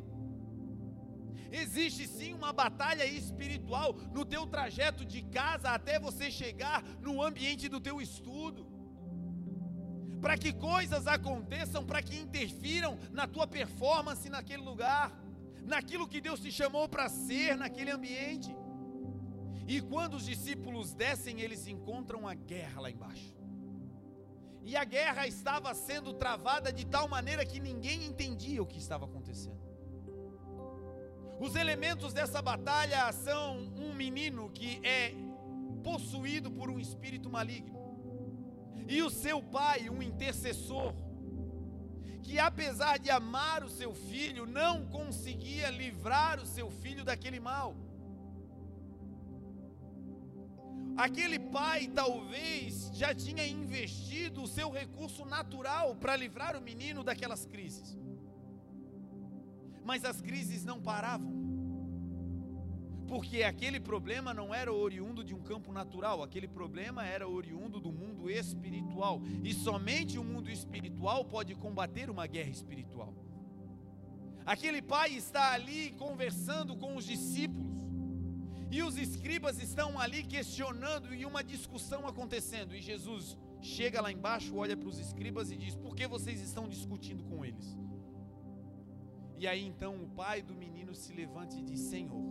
[1.51, 7.67] Existe sim uma batalha espiritual no teu trajeto de casa até você chegar no ambiente
[7.67, 8.67] do teu estudo.
[10.21, 15.11] Para que coisas aconteçam, para que interfiram na tua performance naquele lugar,
[15.63, 18.55] naquilo que Deus te chamou para ser naquele ambiente.
[19.67, 23.35] E quando os discípulos descem, eles encontram a guerra lá embaixo.
[24.63, 29.05] E a guerra estava sendo travada de tal maneira que ninguém entendia o que estava
[29.05, 29.68] acontecendo.
[31.39, 35.13] Os elementos dessa batalha são um menino que é
[35.83, 37.79] possuído por um espírito maligno,
[38.87, 40.93] e o seu pai, um intercessor,
[42.21, 47.75] que apesar de amar o seu filho, não conseguia livrar o seu filho daquele mal.
[50.97, 57.45] Aquele pai talvez já tinha investido o seu recurso natural para livrar o menino daquelas
[57.45, 57.97] crises.
[59.83, 61.39] Mas as crises não paravam.
[63.07, 67.91] Porque aquele problema não era oriundo de um campo natural, aquele problema era oriundo do
[67.91, 69.19] mundo espiritual.
[69.43, 73.15] E somente o mundo espiritual pode combater uma guerra espiritual.
[74.45, 77.67] Aquele pai está ali conversando com os discípulos.
[78.71, 82.75] E os escribas estão ali questionando e uma discussão acontecendo.
[82.75, 86.67] E Jesus chega lá embaixo, olha para os escribas e diz: Por que vocês estão
[86.67, 87.75] discutindo com eles?
[89.39, 92.29] E aí então o pai do menino se levanta e diz: Senhor,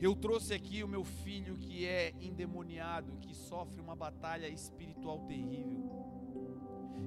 [0.00, 5.90] eu trouxe aqui o meu filho que é endemoniado, que sofre uma batalha espiritual terrível.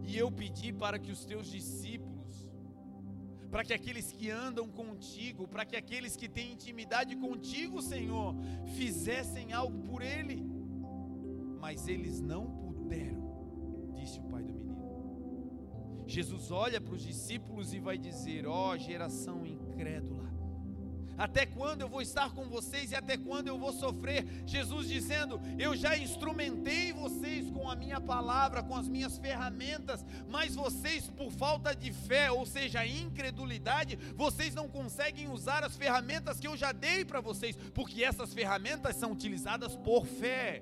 [0.03, 2.11] E eu pedi para que os teus discípulos
[3.51, 8.33] para que aqueles que andam contigo, para que aqueles que têm intimidade contigo, Senhor,
[8.77, 10.41] fizessem algo por ele.
[11.59, 14.60] Mas eles não puderam, disse o pai do menino.
[16.11, 20.29] Jesus olha para os discípulos e vai dizer: Ó oh, geração incrédula,
[21.17, 24.25] até quando eu vou estar com vocês e até quando eu vou sofrer?
[24.45, 30.55] Jesus dizendo: Eu já instrumentei vocês com a minha palavra, com as minhas ferramentas, mas
[30.55, 36.47] vocês, por falta de fé, ou seja, incredulidade, vocês não conseguem usar as ferramentas que
[36.47, 40.61] eu já dei para vocês, porque essas ferramentas são utilizadas por fé.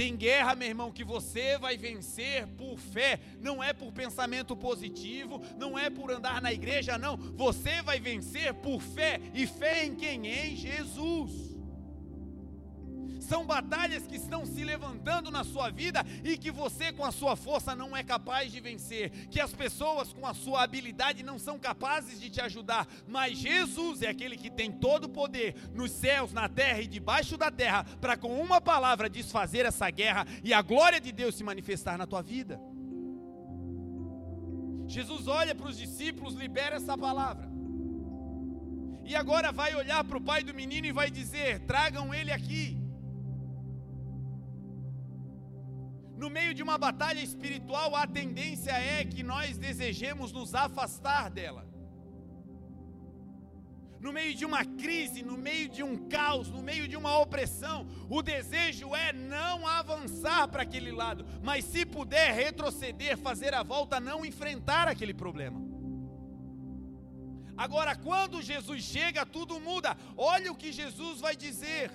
[0.00, 5.42] Tem guerra, meu irmão, que você vai vencer por fé, não é por pensamento positivo,
[5.58, 7.18] não é por andar na igreja, não.
[7.18, 10.26] Você vai vencer por fé, e fé em quem?
[10.26, 11.49] Em Jesus.
[13.30, 17.36] São batalhas que estão se levantando na sua vida e que você, com a sua
[17.36, 19.28] força, não é capaz de vencer.
[19.28, 22.88] Que as pessoas, com a sua habilidade, não são capazes de te ajudar.
[23.06, 27.36] Mas Jesus é aquele que tem todo o poder nos céus, na terra e debaixo
[27.36, 31.44] da terra, para com uma palavra desfazer essa guerra e a glória de Deus se
[31.44, 32.60] manifestar na tua vida.
[34.88, 37.48] Jesus olha para os discípulos, libera essa palavra.
[39.04, 42.79] E agora vai olhar para o pai do menino e vai dizer: tragam ele aqui.
[46.20, 51.66] No meio de uma batalha espiritual, a tendência é que nós desejemos nos afastar dela.
[53.98, 57.86] No meio de uma crise, no meio de um caos, no meio de uma opressão,
[58.10, 63.98] o desejo é não avançar para aquele lado, mas se puder retroceder, fazer a volta,
[63.98, 65.58] não enfrentar aquele problema.
[67.56, 69.96] Agora, quando Jesus chega, tudo muda.
[70.18, 71.90] Olha o que Jesus vai dizer.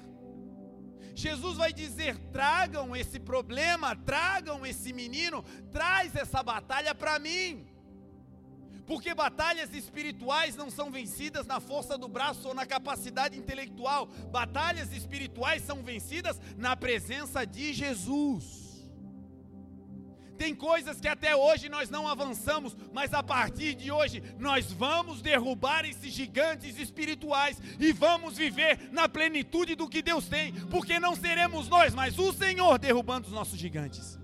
[1.16, 7.66] Jesus vai dizer: tragam esse problema, tragam esse menino, traz essa batalha para mim.
[8.86, 14.91] Porque batalhas espirituais não são vencidas na força do braço ou na capacidade intelectual, batalhas
[14.91, 18.64] espirituais são vencidas na presença de Jesus.
[20.38, 25.22] Tem coisas que até hoje nós não avançamos, mas a partir de hoje nós vamos
[25.22, 31.16] derrubar esses gigantes espirituais e vamos viver na plenitude do que Deus tem, porque não
[31.16, 34.20] seremos nós, mas o Senhor derrubando os nossos gigantes.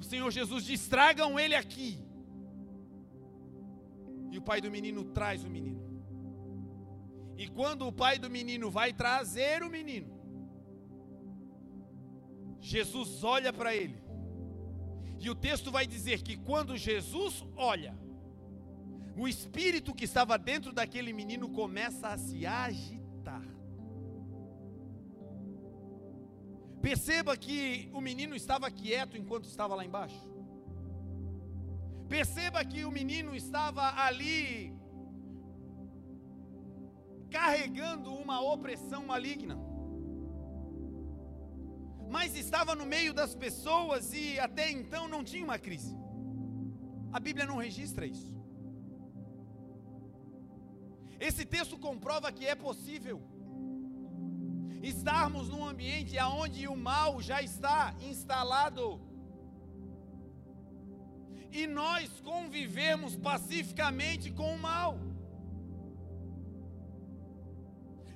[0.00, 1.98] O Senhor Jesus diz: tragam ele aqui.
[4.30, 5.86] E o pai do menino traz o menino.
[7.36, 10.18] E quando o pai do menino vai trazer o menino,
[12.60, 14.07] Jesus olha para ele
[15.20, 17.98] e o texto vai dizer que quando Jesus olha,
[19.16, 23.42] o espírito que estava dentro daquele menino começa a se agitar.
[26.80, 30.28] Perceba que o menino estava quieto enquanto estava lá embaixo.
[32.08, 34.72] Perceba que o menino estava ali
[37.28, 39.67] carregando uma opressão maligna
[42.10, 45.96] mas estava no meio das pessoas e até então não tinha uma crise.
[47.12, 48.36] A Bíblia não registra isso.
[51.20, 53.20] Esse texto comprova que é possível
[54.82, 59.00] estarmos num ambiente onde o mal já está instalado
[61.50, 65.07] e nós convivermos pacificamente com o mal.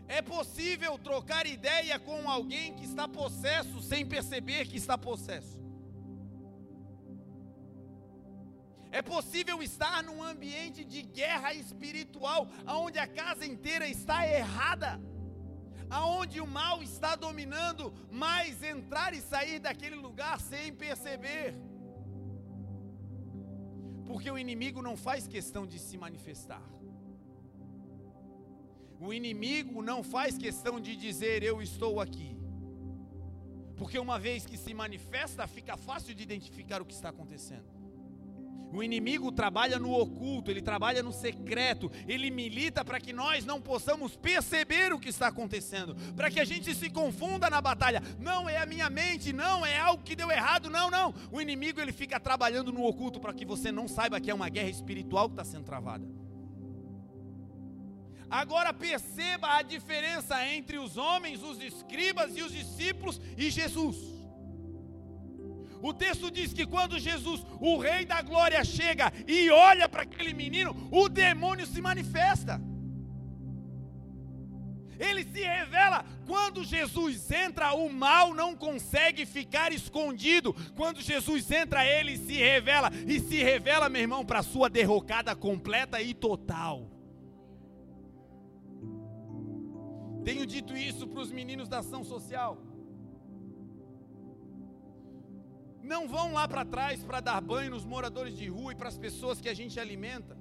[0.09, 5.63] É possível trocar ideia com alguém que está possesso sem perceber que está possesso.
[8.91, 15.01] É possível estar num ambiente de guerra espiritual, onde a casa inteira está errada,
[15.89, 21.55] aonde o mal está dominando, mas entrar e sair daquele lugar sem perceber.
[24.05, 26.63] Porque o inimigo não faz questão de se manifestar.
[29.05, 32.37] O inimigo não faz questão de dizer eu estou aqui.
[33.77, 37.65] Porque uma vez que se manifesta, fica fácil de identificar o que está acontecendo.
[38.73, 43.61] O inimigo trabalha no oculto, ele trabalha no secreto, ele milita para que nós não
[43.61, 48.01] possamos perceber o que está acontecendo, para que a gente se confunda na batalha.
[48.21, 51.13] Não é a minha mente, não é algo que deu errado, não, não.
[51.33, 54.49] O inimigo ele fica trabalhando no oculto para que você não saiba que é uma
[54.49, 56.22] guerra espiritual que está sendo travada.
[58.33, 63.99] Agora perceba a diferença entre os homens, os escribas e os discípulos e Jesus.
[65.83, 70.33] O texto diz que quando Jesus, o Rei da Glória, chega e olha para aquele
[70.33, 72.59] menino, o demônio se manifesta.
[74.99, 76.03] Ele se revela.
[76.27, 80.55] Quando Jesus entra, o mal não consegue ficar escondido.
[80.75, 82.91] Quando Jesus entra, ele se revela.
[83.07, 86.92] E se revela, meu irmão, para a sua derrocada completa e total.
[90.25, 92.59] Tenho dito isso para os meninos da ação social.
[95.83, 98.97] não vão lá para trás para dar banho nos moradores de rua e para as
[98.97, 100.39] pessoas que a gente alimenta,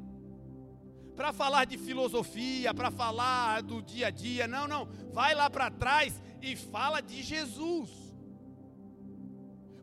[1.16, 5.70] para falar de filosofia, para falar do dia a dia, não, não, vai lá para
[5.70, 7.90] trás e fala de Jesus.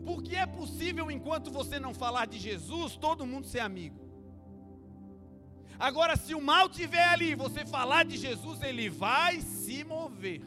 [0.05, 4.08] Porque é possível, enquanto você não falar de Jesus, todo mundo ser amigo.
[5.79, 10.43] Agora, se o mal tiver ali, você falar de Jesus, ele vai se mover.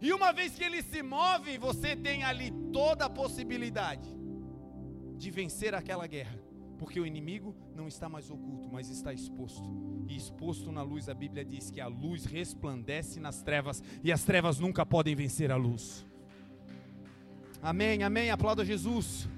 [0.00, 4.08] E uma vez que ele se move, você tem ali toda a possibilidade
[5.16, 6.38] de vencer aquela guerra.
[6.78, 9.68] Porque o inimigo não está mais oculto, mas está exposto.
[10.08, 14.22] E exposto na luz, a Bíblia diz que a luz resplandece nas trevas e as
[14.22, 16.06] trevas nunca podem vencer a luz.
[17.60, 18.30] Amém, amém.
[18.30, 19.28] Aplauda Jesus.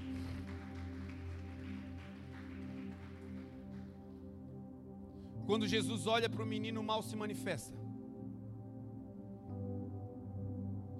[5.51, 7.77] Quando Jesus olha para o menino, o mal se manifesta.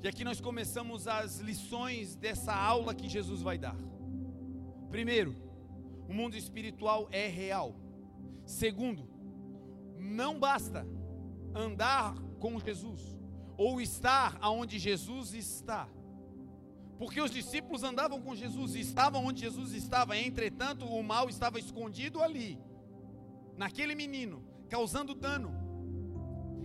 [0.03, 3.77] E aqui nós começamos as lições dessa aula que Jesus vai dar.
[4.89, 5.33] Primeiro,
[6.05, 7.73] o mundo espiritual é real.
[8.45, 9.07] Segundo,
[9.97, 10.85] não basta
[11.55, 13.01] andar com Jesus
[13.55, 15.87] ou estar aonde Jesus está.
[16.99, 21.57] Porque os discípulos andavam com Jesus e estavam onde Jesus estava, entretanto, o mal estava
[21.57, 22.59] escondido ali,
[23.61, 24.37] naquele menino,
[24.69, 25.51] causando dano.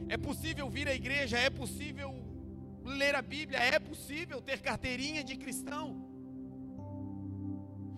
[0.09, 2.11] É possível vir à igreja, é possível
[2.82, 5.86] ler a Bíblia, é possível ter carteirinha de cristão,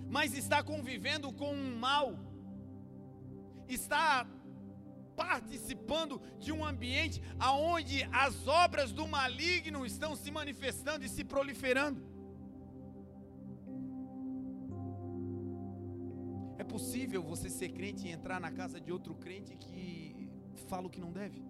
[0.09, 2.19] mas está convivendo com um mal,
[3.69, 4.27] está
[5.15, 12.01] participando de um ambiente aonde as obras do maligno estão se manifestando e se proliferando.
[16.59, 20.29] É possível você ser crente e entrar na casa de outro crente que
[20.67, 21.41] fala o que não deve?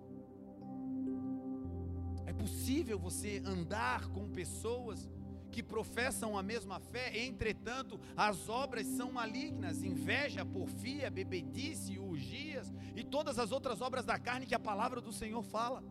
[2.27, 5.09] É possível você andar com pessoas
[5.51, 13.03] que professam a mesma fé, entretanto, as obras são malignas, inveja, porfia, bebedice, urgias e
[13.03, 15.83] todas as outras obras da carne que a palavra do Senhor fala.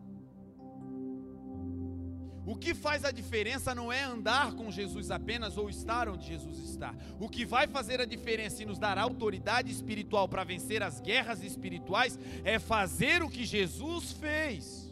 [2.48, 6.58] O que faz a diferença não é andar com Jesus apenas ou estar onde Jesus
[6.60, 6.94] está.
[7.20, 11.42] O que vai fazer a diferença e nos dar autoridade espiritual para vencer as guerras
[11.42, 14.90] espirituais é fazer o que Jesus fez.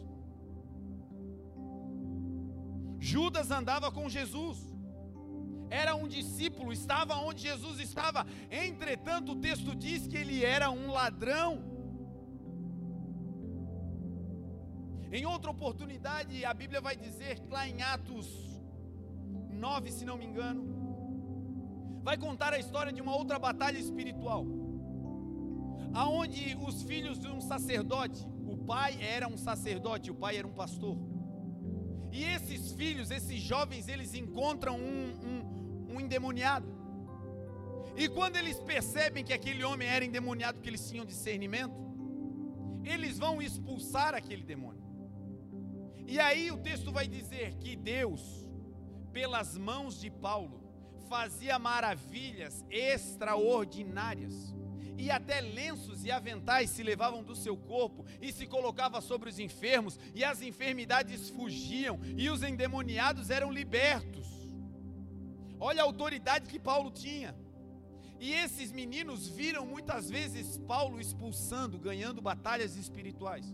[2.99, 4.59] Judas andava com Jesus,
[5.71, 10.91] era um discípulo, estava onde Jesus estava, entretanto, o texto diz que ele era um
[10.91, 11.76] ladrão.
[15.11, 18.27] Em outra oportunidade, a Bíblia vai dizer, lá em Atos
[19.49, 20.61] 9, se não me engano,
[22.03, 24.45] vai contar a história de uma outra batalha espiritual,
[25.93, 30.53] aonde os filhos de um sacerdote, o pai era um sacerdote, o pai era um
[30.53, 30.97] pastor.
[32.11, 36.67] E esses filhos, esses jovens, eles encontram um, um, um endemoniado.
[37.95, 41.75] E quando eles percebem que aquele homem era endemoniado, que eles tinham discernimento,
[42.83, 44.86] eles vão expulsar aquele demônio.
[46.07, 48.49] E aí o texto vai dizer que Deus,
[49.11, 50.63] pelas mãos de Paulo,
[51.09, 54.55] fazia maravilhas extraordinárias
[54.97, 59.37] e até lenços e aventais se levavam do seu corpo e se colocava sobre os
[59.37, 64.27] enfermos, e as enfermidades fugiam, e os endemoniados eram libertos.
[65.59, 67.35] Olha a autoridade que Paulo tinha.
[68.19, 73.45] E esses meninos viram muitas vezes Paulo expulsando, ganhando batalhas espirituais.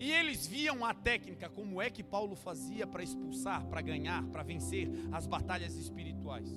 [0.00, 4.42] E eles viam a técnica, como é que Paulo fazia para expulsar, para ganhar, para
[4.42, 6.54] vencer as batalhas espirituais.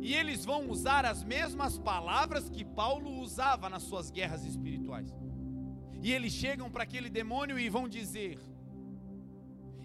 [0.00, 5.14] E eles vão usar as mesmas palavras que Paulo usava nas suas guerras espirituais.
[6.02, 8.38] E eles chegam para aquele demônio e vão dizer: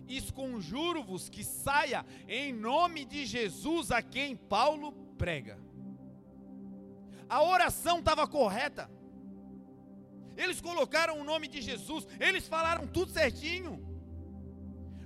[0.07, 5.57] Esconjuro-vos que saia em nome de Jesus a quem Paulo prega.
[7.29, 8.89] A oração estava correta.
[10.43, 13.73] Eles colocaram o nome de Jesus, eles falaram tudo certinho.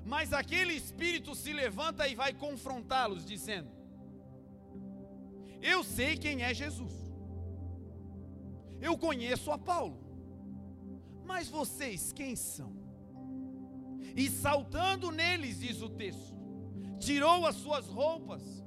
[0.05, 3.71] Mas aquele espírito se levanta e vai confrontá-los, dizendo:
[5.59, 6.93] Eu sei quem é Jesus.
[8.79, 9.97] Eu conheço a Paulo.
[11.25, 12.71] Mas vocês quem são?
[14.15, 16.35] E saltando neles, diz o texto,
[16.99, 18.62] tirou as suas roupas,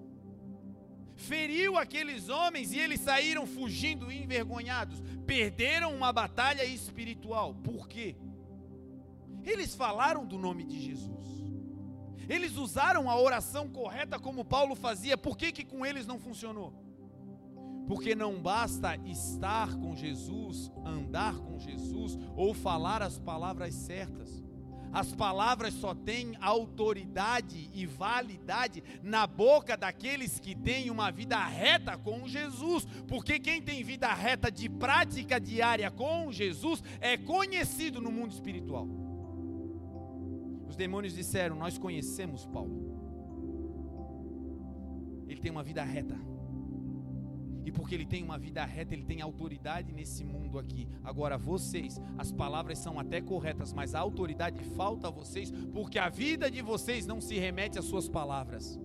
[1.16, 7.54] feriu aqueles homens e eles saíram fugindo envergonhados perderam uma batalha espiritual.
[7.54, 8.16] Por quê?
[9.42, 11.26] Eles falaram do nome de Jesus.
[12.28, 15.16] Eles usaram a oração correta como Paulo fazia.
[15.18, 16.72] Por que, que com eles não funcionou?
[17.86, 24.42] Porque não basta estar com Jesus, andar com Jesus ou falar as palavras certas.
[24.96, 31.98] As palavras só têm autoridade e validade na boca daqueles que têm uma vida reta
[31.98, 38.10] com Jesus, porque quem tem vida reta de prática diária com Jesus é conhecido no
[38.10, 38.88] mundo espiritual.
[40.66, 42.96] Os demônios disseram: Nós conhecemos Paulo.
[45.28, 46.18] Ele tem uma vida reta.
[47.66, 50.88] E porque ele tem uma vida reta, ele tem autoridade nesse mundo aqui.
[51.02, 56.08] Agora, vocês, as palavras são até corretas, mas a autoridade falta a vocês, porque a
[56.08, 58.78] vida de vocês não se remete às suas palavras.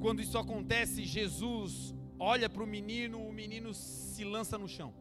[0.00, 4.94] Quando isso acontece, Jesus olha para o menino, o menino se lança no chão.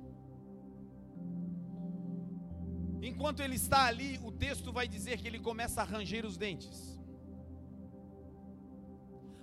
[3.04, 6.95] Enquanto ele está ali, o texto vai dizer que ele começa a ranger os dentes.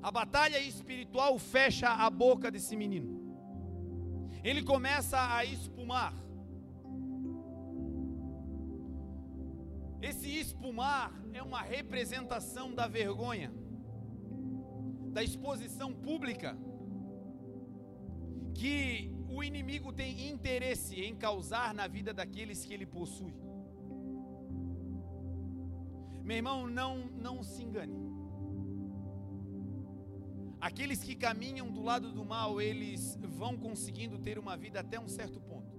[0.02, 3.22] A batalha espiritual fecha a boca desse menino.
[4.42, 6.12] Ele começa a espumar.
[10.00, 13.52] Esse espumar é uma representação da vergonha,
[15.12, 16.58] da exposição pública,
[18.54, 23.34] que o inimigo tem interesse em causar na vida daqueles que ele possui.
[26.24, 28.11] Meu irmão, não, não se engane.
[30.62, 35.08] Aqueles que caminham do lado do mal, eles vão conseguindo ter uma vida até um
[35.08, 35.76] certo ponto.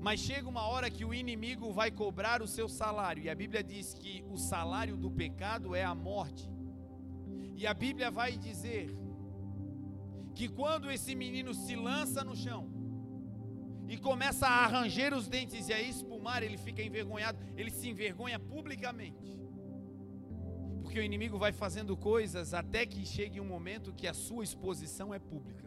[0.00, 3.62] Mas chega uma hora que o inimigo vai cobrar o seu salário, e a Bíblia
[3.62, 6.50] diz que o salário do pecado é a morte.
[7.54, 8.92] E a Bíblia vai dizer
[10.34, 12.68] que quando esse menino se lança no chão
[13.88, 18.40] e começa a arranjar os dentes e a espumar, ele fica envergonhado, ele se envergonha
[18.40, 19.41] publicamente.
[20.92, 25.14] Porque o inimigo vai fazendo coisas até que chegue um momento que a sua exposição
[25.14, 25.64] é pública.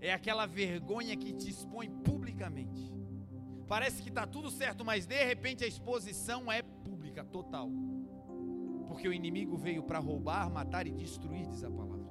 [0.00, 2.94] É aquela vergonha que te expõe publicamente.
[3.66, 7.68] Parece que está tudo certo, mas de repente a exposição é pública, total.
[8.86, 12.06] Porque o inimigo veio para roubar, matar e destruir, diz a palavra.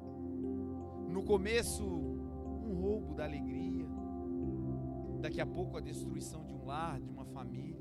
[1.07, 3.87] No começo, um roubo da alegria.
[5.21, 7.72] Daqui a pouco, a destruição de um lar, de uma família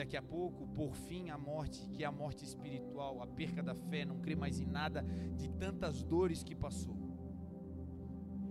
[0.00, 3.74] daqui a pouco, por fim, a morte, que é a morte espiritual, a perca da
[3.74, 5.04] fé, não crê mais em nada
[5.36, 6.96] de tantas dores que passou.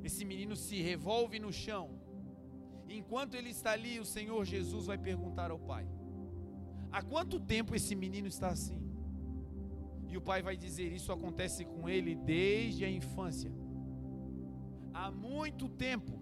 [0.03, 1.85] Esse menino se revolve no chão.
[2.87, 5.87] Enquanto ele está ali, o Senhor Jesus vai perguntar ao pai:
[6.91, 8.79] Há quanto tempo esse menino está assim?
[10.07, 13.51] E o pai vai dizer: Isso acontece com ele desde a infância.
[14.93, 16.13] Há muito tempo.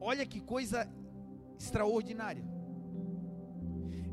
[0.00, 0.88] Olha que coisa
[1.56, 2.57] extraordinária.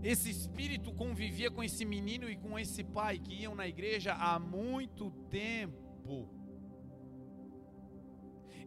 [0.06, 4.38] Esse espírito convivia com esse menino e com esse pai que iam na igreja há
[4.38, 6.30] muito tempo.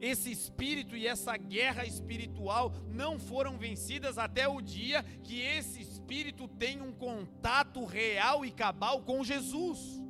[0.01, 6.49] Esse espírito e essa guerra espiritual não foram vencidas até o dia que esse espírito
[6.49, 10.03] tem um contato real e cabal com Jesus.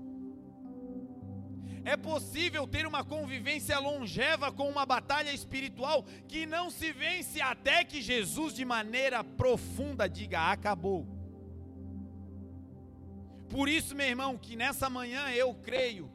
[1.85, 7.85] É possível ter uma convivência longeva com uma batalha espiritual que não se vence até
[7.85, 11.18] que Jesus, de maneira profunda, diga: acabou.
[13.49, 16.11] Por isso, meu irmão, que nessa manhã eu creio.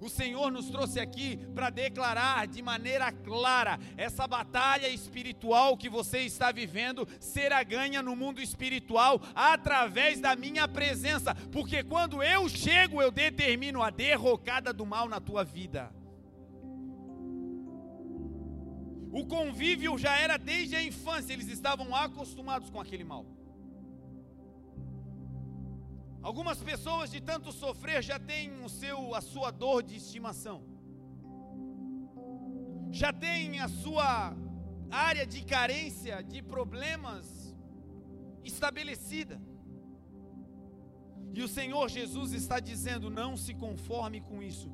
[0.00, 6.20] O Senhor nos trouxe aqui para declarar de maneira clara: essa batalha espiritual que você
[6.20, 13.00] está vivendo será ganha no mundo espiritual através da minha presença, porque quando eu chego,
[13.00, 15.90] eu determino a derrocada do mal na tua vida.
[19.10, 23.24] O convívio já era desde a infância, eles estavam acostumados com aquele mal.
[26.28, 30.58] Algumas pessoas de tanto sofrer já têm o seu a sua dor de estimação.
[32.90, 34.34] Já têm a sua
[34.90, 37.26] área de carência, de problemas
[38.42, 39.38] estabelecida.
[41.34, 44.70] E o Senhor Jesus está dizendo: não se conforme com isso.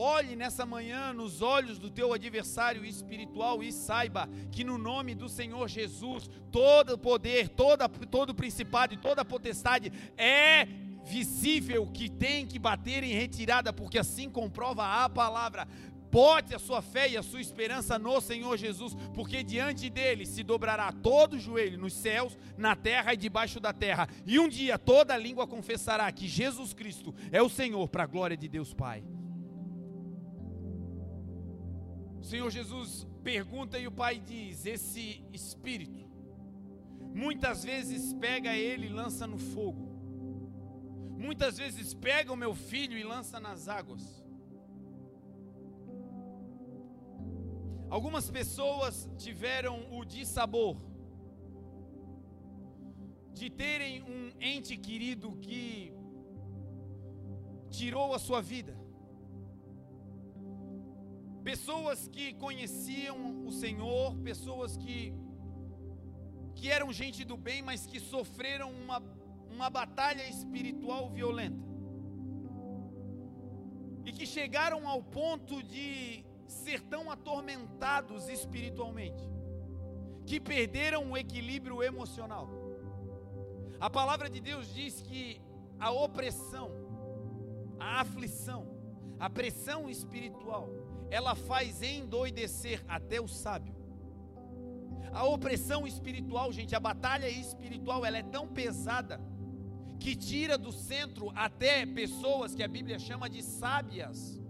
[0.00, 5.28] Olhe nessa manhã nos olhos do teu adversário espiritual e saiba que no nome do
[5.28, 10.68] Senhor Jesus, todo poder, toda, todo principado e toda potestade é
[11.04, 15.66] visível que tem que bater em retirada, porque assim comprova a palavra.
[16.12, 20.44] Bote a sua fé e a sua esperança no Senhor Jesus, porque diante dele se
[20.44, 24.78] dobrará todo o joelho nos céus, na terra e debaixo da terra, e um dia
[24.78, 29.02] toda língua confessará que Jesus Cristo é o Senhor, para a glória de Deus Pai.
[32.28, 36.06] Senhor Jesus pergunta e o Pai diz: Esse espírito,
[37.14, 39.84] muitas vezes pega ele e lança no fogo,
[41.26, 44.04] muitas vezes pega o meu filho e lança nas águas.
[47.88, 50.76] Algumas pessoas tiveram o dissabor
[53.32, 55.94] de terem um ente querido que
[57.70, 58.77] tirou a sua vida.
[61.48, 65.14] Pessoas que conheciam o Senhor, pessoas que
[66.54, 68.98] que eram gente do bem, mas que sofreram uma,
[69.54, 71.64] uma batalha espiritual violenta.
[74.04, 79.24] E que chegaram ao ponto de ser tão atormentados espiritualmente,
[80.26, 82.46] que perderam o equilíbrio emocional.
[83.80, 85.40] A palavra de Deus diz que
[85.80, 86.70] a opressão,
[87.80, 88.62] a aflição,
[89.18, 90.68] a pressão espiritual,
[91.10, 93.74] ela faz endoidecer até o sábio.
[95.12, 99.20] A opressão espiritual, gente, a batalha espiritual, ela é tão pesada
[99.98, 104.40] que tira do centro até pessoas que a Bíblia chama de sábias.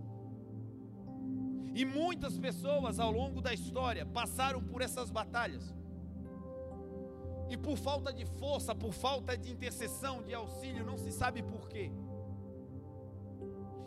[1.75, 5.75] E muitas pessoas ao longo da história passaram por essas batalhas.
[7.49, 11.69] E por falta de força, por falta de intercessão, de auxílio, não se sabe por
[11.69, 11.91] quê.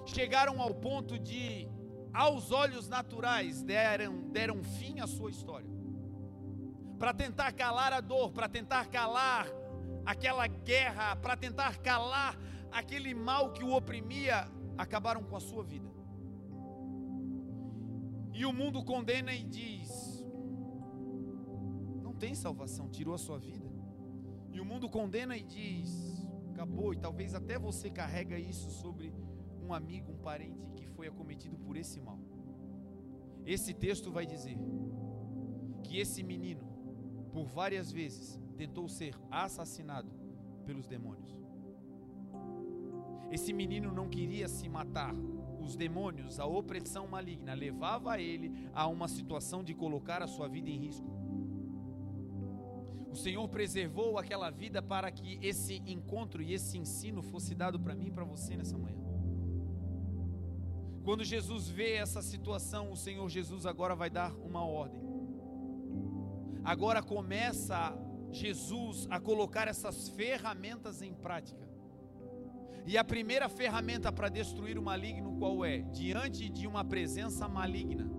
[0.06, 1.68] Chegaram ao ponto de,
[2.14, 5.70] aos olhos naturais, deram, deram fim à sua história.
[7.00, 9.48] Para tentar calar a dor, para tentar calar
[10.06, 12.38] aquela guerra, para tentar calar
[12.72, 14.48] aquele mal que o oprimia,
[14.78, 15.90] acabaram com a sua vida.
[18.34, 20.24] E o mundo condena e diz:
[22.02, 23.70] não tem salvação, tirou a sua vida.
[24.52, 26.94] E o mundo condena e diz: acabou.
[26.94, 29.14] E talvez até você carrega isso sobre
[29.62, 30.71] um amigo, um parente
[31.02, 32.20] foi acometido por esse mal.
[33.44, 34.56] Esse texto vai dizer
[35.84, 36.64] que esse menino,
[37.34, 40.12] por várias vezes, tentou ser assassinado
[40.64, 41.36] pelos demônios.
[43.32, 45.16] Esse menino não queria se matar,
[45.60, 50.70] os demônios, a opressão maligna, levava ele a uma situação de colocar a sua vida
[50.70, 51.10] em risco.
[53.10, 57.96] O Senhor preservou aquela vida para que esse encontro e esse ensino fosse dado para
[57.96, 59.11] mim e para você nessa manhã.
[61.04, 65.02] Quando Jesus vê essa situação, o Senhor Jesus agora vai dar uma ordem.
[66.64, 67.98] Agora começa
[68.32, 71.70] Jesus a colocar essas ferramentas em prática.
[72.86, 75.80] E a primeira ferramenta para destruir o maligno qual é?
[75.80, 78.10] Diante de uma presença maligna,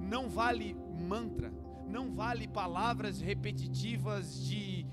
[0.00, 0.76] não vale
[1.08, 1.52] mantra,
[1.86, 4.86] não vale palavras repetitivas de,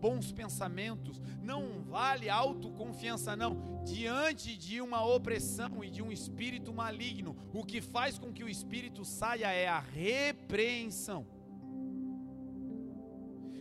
[0.00, 3.82] bons pensamentos, não vale autoconfiança, não.
[3.84, 8.48] Diante de uma opressão e de um espírito maligno, o que faz com que o
[8.48, 11.26] espírito saia é a repreensão.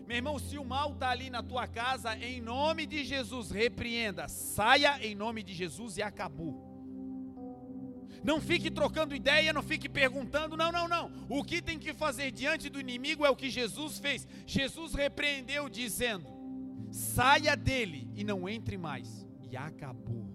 [0.08, 4.28] Meu irmão, se o mal está ali na tua casa, em nome de Jesus, repreenda,
[4.28, 6.69] saia em nome de Jesus e acabou.
[8.24, 11.12] Não fique trocando ideia, não fique perguntando, não, não, não.
[11.30, 14.28] O que tem que fazer diante do inimigo é o que Jesus fez.
[14.46, 16.26] Jesus repreendeu, dizendo:
[16.92, 19.26] saia dele e não entre mais.
[19.50, 20.30] E acabou.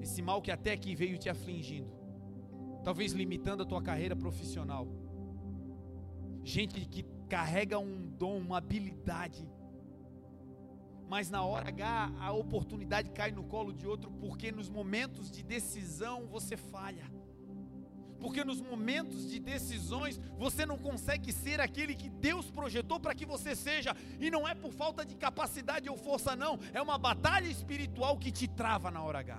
[0.00, 1.92] Esse mal que até aqui veio te afligindo,
[2.82, 4.88] talvez limitando a tua carreira profissional.
[6.42, 9.48] Gente que carrega um dom, uma habilidade,
[11.12, 15.42] mas na hora H a oportunidade cai no colo de outro, porque nos momentos de
[15.42, 17.04] decisão você falha.
[18.18, 23.26] Porque nos momentos de decisões você não consegue ser aquele que Deus projetou para que
[23.26, 27.46] você seja, e não é por falta de capacidade ou força, não, é uma batalha
[27.46, 29.38] espiritual que te trava na hora H.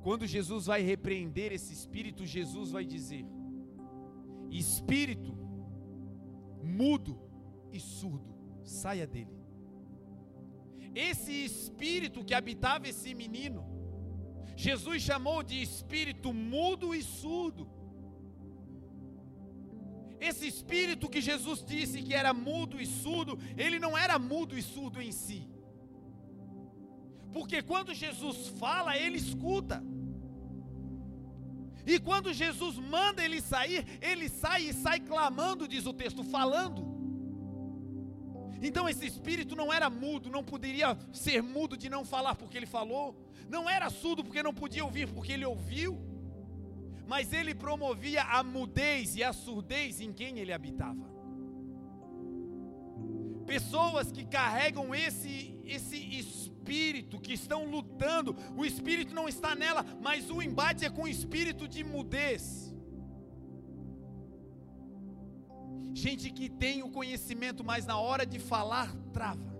[0.00, 3.26] Quando Jesus vai repreender esse espírito, Jesus vai dizer:
[4.48, 5.36] espírito
[6.62, 7.18] mudo
[7.72, 9.39] e surdo, saia dele.
[10.94, 13.64] Esse espírito que habitava esse menino,
[14.56, 17.68] Jesus chamou de espírito mudo e surdo.
[20.20, 24.62] Esse espírito que Jesus disse que era mudo e surdo, ele não era mudo e
[24.62, 25.48] surdo em si.
[27.32, 29.82] Porque quando Jesus fala, ele escuta.
[31.86, 36.89] E quando Jesus manda ele sair, ele sai e sai clamando, diz o texto, falando.
[38.62, 42.66] Então esse espírito não era mudo, não poderia ser mudo de não falar porque ele
[42.66, 43.16] falou,
[43.48, 45.98] não era surdo porque não podia ouvir porque ele ouviu,
[47.06, 51.10] mas ele promovia a mudez e a surdez em quem ele habitava.
[53.46, 60.28] Pessoas que carregam esse esse espírito, que estão lutando, o espírito não está nela, mas
[60.28, 62.69] o embate é com o espírito de mudez.
[65.94, 69.50] Gente que tem o conhecimento, mas na hora de falar, trava.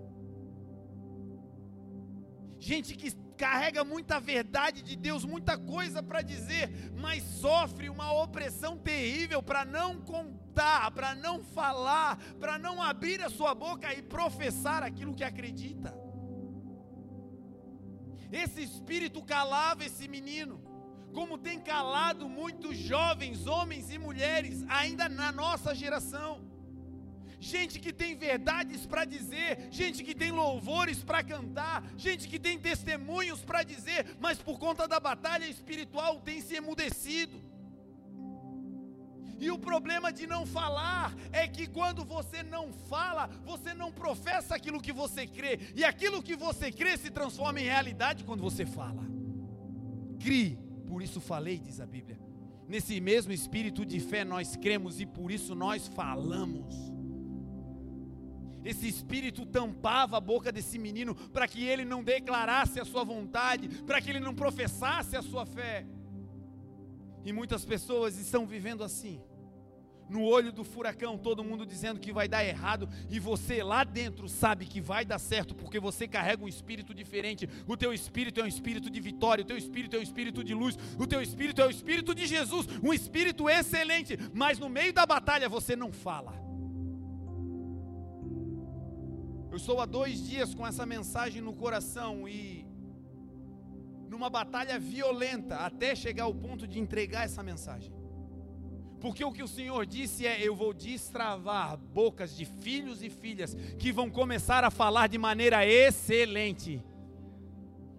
[2.59, 8.77] Gente que carrega muita verdade de Deus, muita coisa para dizer, mas sofre uma opressão
[8.77, 14.83] terrível para não contar, para não falar, para não abrir a sua boca e professar
[14.83, 15.91] aquilo que acredita.
[18.31, 20.70] Esse espírito calava esse menino
[21.11, 26.49] como tem calado muitos jovens, homens e mulheres, ainda na nossa geração.
[27.39, 32.59] Gente que tem verdades para dizer, gente que tem louvores para cantar, gente que tem
[32.59, 37.41] testemunhos para dizer, mas por conta da batalha espiritual tem se emudecido.
[39.39, 44.53] E o problema de não falar é que quando você não fala, você não professa
[44.53, 48.67] aquilo que você crê, e aquilo que você crê se transforma em realidade quando você
[48.67, 49.03] fala.
[50.19, 52.19] Crie por isso falei, diz a Bíblia.
[52.67, 56.75] Nesse mesmo espírito de fé nós cremos e por isso nós falamos.
[58.61, 63.69] Esse espírito tampava a boca desse menino para que ele não declarasse a sua vontade,
[63.83, 65.85] para que ele não professasse a sua fé.
[67.23, 69.21] E muitas pessoas estão vivendo assim
[70.11, 74.27] no olho do furacão, todo mundo dizendo que vai dar errado, e você lá dentro
[74.27, 77.47] sabe que vai dar certo, porque você carrega um espírito diferente.
[77.65, 80.53] O teu espírito é um espírito de vitória, o teu espírito é um espírito de
[80.53, 84.91] luz, o teu espírito é o espírito de Jesus, um espírito excelente, mas no meio
[84.91, 86.33] da batalha você não fala.
[89.49, 92.65] Eu estou há dois dias com essa mensagem no coração e
[94.09, 98.00] numa batalha violenta até chegar ao ponto de entregar essa mensagem.
[99.01, 103.55] Porque o que o Senhor disse é: Eu vou destravar bocas de filhos e filhas
[103.79, 106.81] que vão começar a falar de maneira excelente.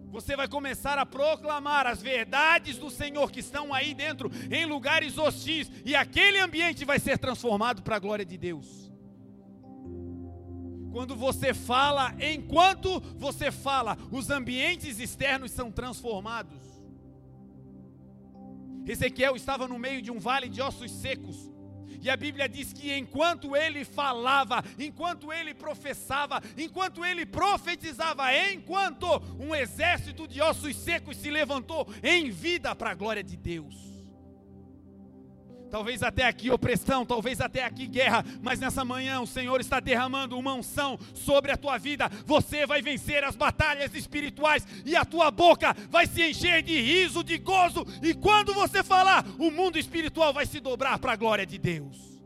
[0.09, 5.17] Você vai começar a proclamar as verdades do Senhor que estão aí dentro, em lugares
[5.17, 8.91] hostis, e aquele ambiente vai ser transformado para a glória de Deus.
[10.91, 16.72] Quando você fala, enquanto você fala, os ambientes externos são transformados.
[18.85, 21.51] Ezequiel estava no meio de um vale de ossos secos.
[22.01, 29.07] E a Bíblia diz que enquanto ele falava, enquanto ele professava, enquanto ele profetizava, enquanto
[29.39, 33.92] um exército de ossos secos se levantou em vida para a glória de Deus.
[35.73, 40.37] Talvez até aqui opressão, talvez até aqui guerra, mas nessa manhã o Senhor está derramando
[40.37, 42.07] uma unção sobre a tua vida.
[42.27, 47.23] Você vai vencer as batalhas espirituais e a tua boca vai se encher de riso,
[47.23, 51.43] de gozo, e quando você falar, o mundo espiritual vai se dobrar para a glória
[51.43, 52.21] de Deus.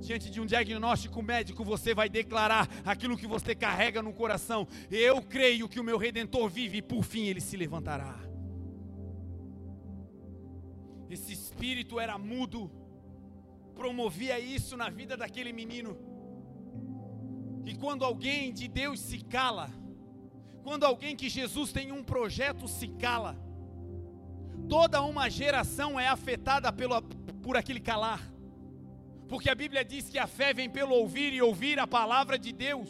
[0.00, 4.66] Diante de um diagnóstico médico, você vai declarar aquilo que você carrega no coração.
[4.90, 8.31] Eu creio que o meu redentor vive e por fim ele se levantará.
[11.12, 12.70] Esse espírito era mudo,
[13.74, 15.92] promovia isso na vida daquele menino.
[17.66, 19.68] E quando alguém de Deus se cala,
[20.62, 23.36] quando alguém que Jesus tem um projeto se cala,
[24.70, 27.02] toda uma geração é afetada pelo,
[27.42, 28.22] por aquele calar.
[29.28, 32.54] Porque a Bíblia diz que a fé vem pelo ouvir e ouvir a palavra de
[32.54, 32.88] Deus.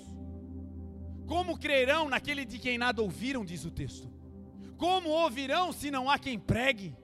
[1.26, 4.08] Como crerão naquele de quem nada ouviram, diz o texto?
[4.76, 7.01] Como ouvirão se não há quem pregue?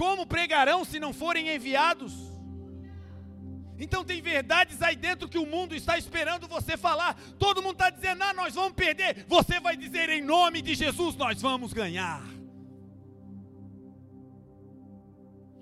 [0.00, 2.14] Como pregarão se não forem enviados?
[3.78, 7.12] Então tem verdades aí dentro que o mundo está esperando você falar.
[7.38, 9.26] Todo mundo está dizendo, ah, nós vamos perder.
[9.28, 12.22] Você vai dizer em nome de Jesus, nós vamos ganhar.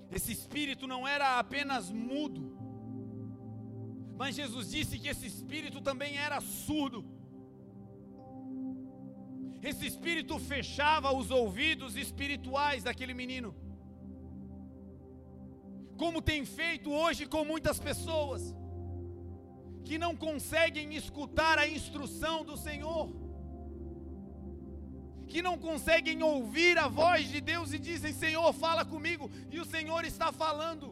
[0.09, 2.57] Esse espírito não era apenas mudo,
[4.17, 7.05] mas Jesus disse que esse espírito também era surdo.
[9.61, 13.67] Esse espírito fechava os ouvidos espirituais daquele menino
[16.01, 18.41] como tem feito hoje com muitas pessoas,
[19.87, 23.05] que não conseguem escutar a instrução do Senhor,
[25.31, 29.65] que não conseguem ouvir a voz de Deus e dizem: Senhor, fala comigo, e o
[29.65, 30.87] Senhor está falando.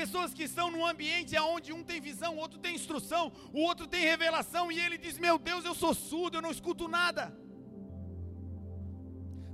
[0.00, 3.86] Pessoas que estão num ambiente onde um tem visão, o outro tem instrução, o outro
[3.86, 7.24] tem revelação, e ele diz: Meu Deus, eu sou surdo, eu não escuto nada.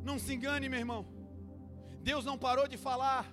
[0.03, 1.20] Não se engane, meu irmão.
[2.03, 3.27] Deus não parou de falar.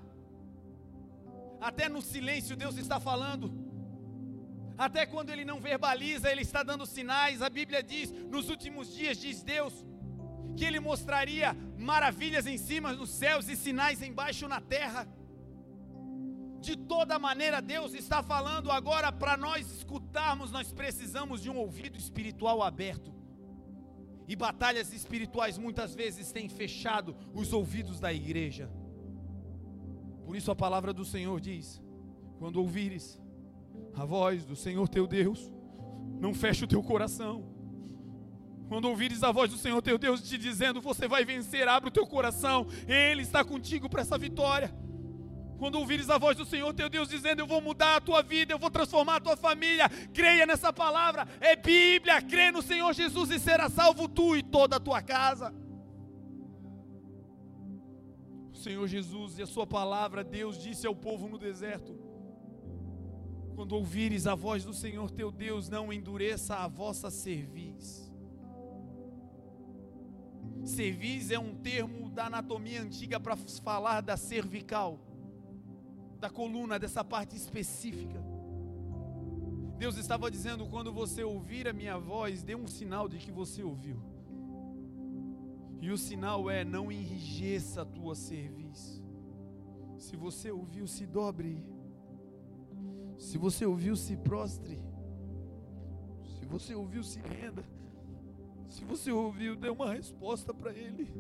[1.60, 3.52] Até no silêncio Deus está falando.
[4.78, 7.42] Até quando ele não verbaliza, ele está dando sinais.
[7.42, 9.74] A Bíblia diz: nos últimos dias, diz Deus,
[10.56, 15.08] que ele mostraria maravilhas em cima nos céus e sinais embaixo na terra.
[16.60, 21.98] De toda maneira, Deus está falando agora para nós escutarmos, nós precisamos de um ouvido
[21.98, 23.17] espiritual aberto.
[24.28, 28.70] E batalhas espirituais muitas vezes têm fechado os ouvidos da igreja.
[30.26, 31.82] Por isso a palavra do Senhor diz:
[32.38, 33.20] quando ouvires
[33.96, 35.52] a voz do Senhor teu Deus,
[36.20, 37.56] não feche o teu coração.
[38.68, 41.94] Quando ouvires a voz do Senhor teu Deus te dizendo: Você vai vencer, abre o
[41.94, 44.74] teu coração, Ele está contigo para essa vitória.
[45.58, 48.54] Quando ouvires a voz do Senhor teu Deus dizendo: Eu vou mudar a tua vida,
[48.54, 53.32] eu vou transformar a tua família, creia nessa palavra, é Bíblia, crê no Senhor Jesus
[53.32, 55.54] e será salvo tu e toda a tua casa.
[58.52, 61.98] O Senhor Jesus e a Sua palavra, Deus disse ao povo no deserto:
[63.56, 68.06] Quando ouvires a voz do Senhor teu Deus, não endureça a vossa cerviz.
[70.64, 75.07] Cerviz é um termo da anatomia antiga para falar da cervical
[76.20, 78.24] da coluna, dessa parte específica.
[79.78, 83.64] Deus estava dizendo: quando você ouvir a minha voz, dê um sinal de que você
[83.64, 84.02] ouviu.
[85.80, 89.02] E o sinal é: não enrijeça a tua cerviz.
[89.98, 91.64] Se você ouviu, se dobre.
[93.18, 94.80] Se você ouviu, se prostre.
[96.40, 97.64] Se você ouviu, se renda.
[98.68, 101.12] Se você ouviu, dê uma resposta para Ele.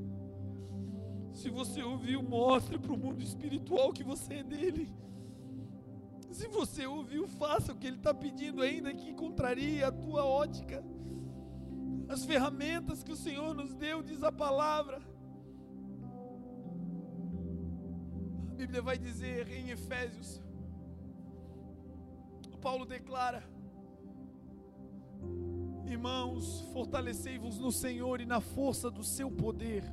[1.37, 4.91] Se você ouviu, mostre para o mundo espiritual que você é dele.
[6.31, 10.83] Se você ouviu, faça o que ele está pedindo, ainda que contrarie a tua ótica.
[12.09, 14.99] As ferramentas que o Senhor nos deu, diz a palavra.
[18.49, 20.41] A Bíblia vai dizer em Efésios,
[22.59, 23.47] Paulo declara:
[25.85, 29.83] Irmãos, fortalecei-vos no Senhor e na força do seu poder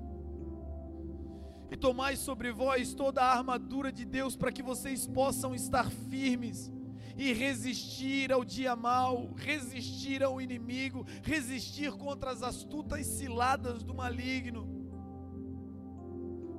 [1.70, 6.72] e tomai sobre vós toda a armadura de Deus para que vocês possam estar firmes
[7.16, 14.68] e resistir ao dia mau, resistir ao inimigo, resistir contra as astutas ciladas do maligno.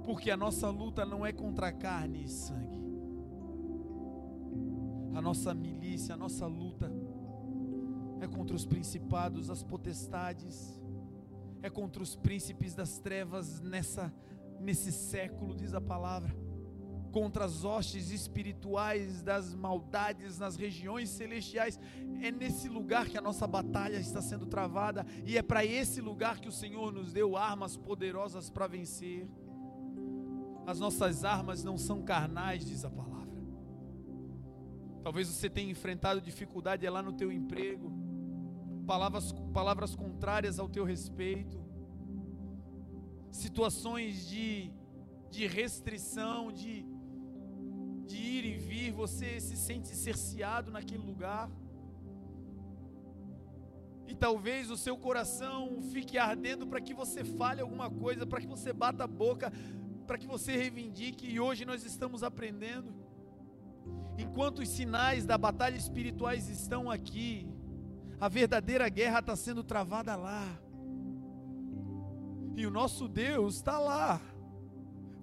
[0.03, 2.86] Porque a nossa luta não é contra carne e sangue.
[5.14, 6.91] A nossa milícia, a nossa luta
[8.22, 10.82] é contra os principados, as potestades,
[11.62, 14.14] é contra os príncipes das trevas nessa
[14.60, 16.36] nesse século, diz a palavra,
[17.12, 21.80] contra as hostes espirituais das maldades nas regiões celestiais.
[22.22, 26.39] É nesse lugar que a nossa batalha está sendo travada, e é para esse lugar
[26.39, 29.30] que o Senhor nos deu armas poderosas para vencer.
[30.68, 33.16] As nossas armas não são carnais, diz a palavra.
[35.01, 37.93] Talvez você tenha enfrentado dificuldade é lá no teu emprego,
[38.86, 41.64] palavras, palavras contrárias ao teu respeito
[43.36, 44.72] situações de,
[45.30, 46.86] de restrição, de,
[48.06, 51.50] de ir e vir, você se sente cerceado naquele lugar.
[54.08, 58.48] E talvez o seu coração fique ardendo para que você fale alguma coisa, para que
[58.48, 59.52] você bata a boca,
[60.08, 62.94] para que você reivindique, e hoje nós estamos aprendendo.
[64.18, 67.48] Enquanto os sinais da batalha espirituais estão aqui,
[68.20, 70.64] a verdadeira guerra está sendo travada lá.
[72.56, 74.22] E o nosso Deus está lá,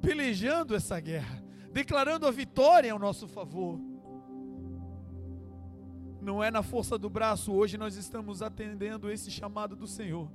[0.01, 3.81] pelejando essa guerra, declarando a vitória ao nosso favor.
[6.21, 10.31] Não é na força do braço, hoje nós estamos atendendo esse chamado do Senhor.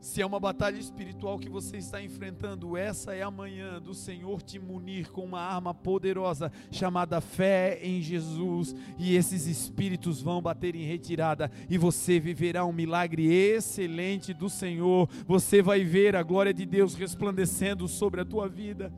[0.00, 4.40] Se é uma batalha espiritual que você está enfrentando, essa é a manhã do Senhor
[4.42, 10.76] te munir com uma arma poderosa chamada fé em Jesus, e esses espíritos vão bater
[10.76, 15.08] em retirada, e você viverá um milagre excelente do Senhor.
[15.26, 18.92] Você vai ver a glória de Deus resplandecendo sobre a tua vida.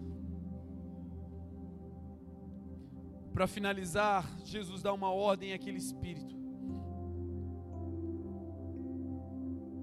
[3.32, 6.39] Para finalizar, Jesus dá uma ordem àquele espírito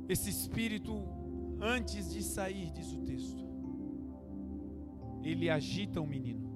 [0.08, 1.03] Esse espírito,
[1.62, 3.45] antes de sair, diz o texto,
[5.24, 6.47] ele agita o menino.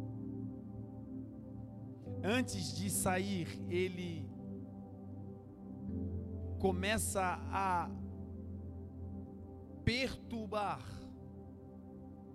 [2.24, 4.30] Antes de sair, ele
[6.60, 7.90] começa a
[9.84, 11.02] perturbar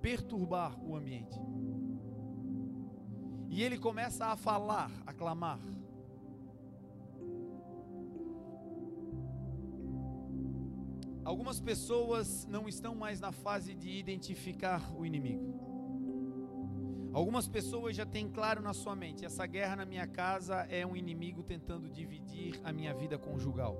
[0.06, 1.36] perturbar o ambiente.
[3.48, 5.58] E ele começa a falar, a clamar.
[11.26, 17.10] Algumas pessoas não estão mais na fase de identificar o inimigo.
[17.12, 20.94] Algumas pessoas já têm claro na sua mente: essa guerra na minha casa é um
[20.94, 23.76] inimigo tentando dividir a minha vida conjugal.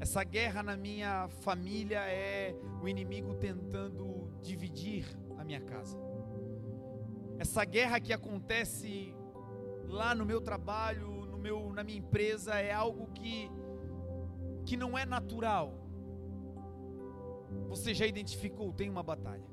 [0.00, 5.06] Essa guerra na minha família é o inimigo tentando dividir
[5.38, 5.96] a minha casa.
[7.38, 9.14] Essa guerra que acontece
[9.86, 13.48] lá no meu trabalho, no meu, na minha empresa, é algo que,
[14.66, 15.81] que não é natural.
[17.72, 19.46] Você já identificou, tem uma batalha.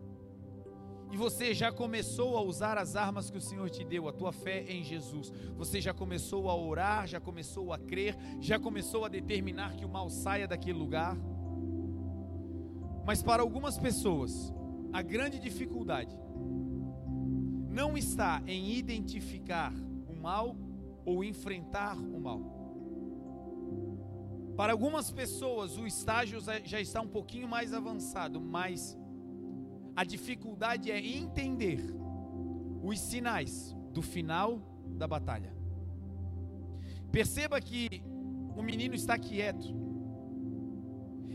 [1.09, 4.33] E você já começou a usar as armas que o Senhor te deu, a tua
[4.33, 5.31] fé em Jesus.
[5.55, 9.89] Você já começou a orar, já começou a crer, já começou a determinar que o
[9.89, 11.17] mal saia daquele lugar.
[13.05, 14.53] Mas para algumas pessoas,
[14.91, 16.13] a grande dificuldade
[17.69, 19.73] não está em identificar
[20.09, 20.57] o mal
[21.05, 22.58] ou enfrentar o mal.
[24.59, 28.99] Para algumas pessoas, o estágio já está um pouquinho mais avançado, mas
[29.95, 31.79] a dificuldade é entender
[32.83, 34.59] os sinais do final
[34.97, 35.55] da batalha.
[37.09, 38.03] Perceba que
[38.53, 39.73] o menino está quieto.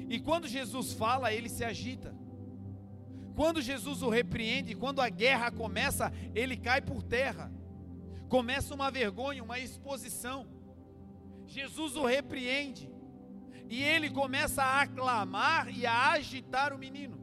[0.06, 2.14] E quando Jesus fala, ele se agita.
[3.34, 7.50] Quando Jesus o repreende, quando a guerra começa, ele cai por terra.
[8.28, 10.46] Começa uma vergonha, uma exposição.
[11.46, 12.92] Jesus o repreende.
[13.68, 17.18] E ele começa a aclamar e a agitar o menino.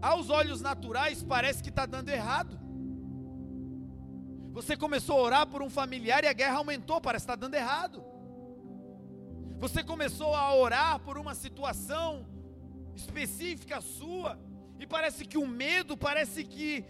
[0.00, 2.58] Aos olhos naturais, parece que está dando errado.
[4.52, 7.54] Você começou a orar por um familiar e a guerra aumentou, parece que está dando
[7.54, 8.04] errado.
[9.58, 12.26] Você começou a orar por uma situação
[12.94, 14.38] específica sua,
[14.78, 16.84] e parece que o medo, parece que,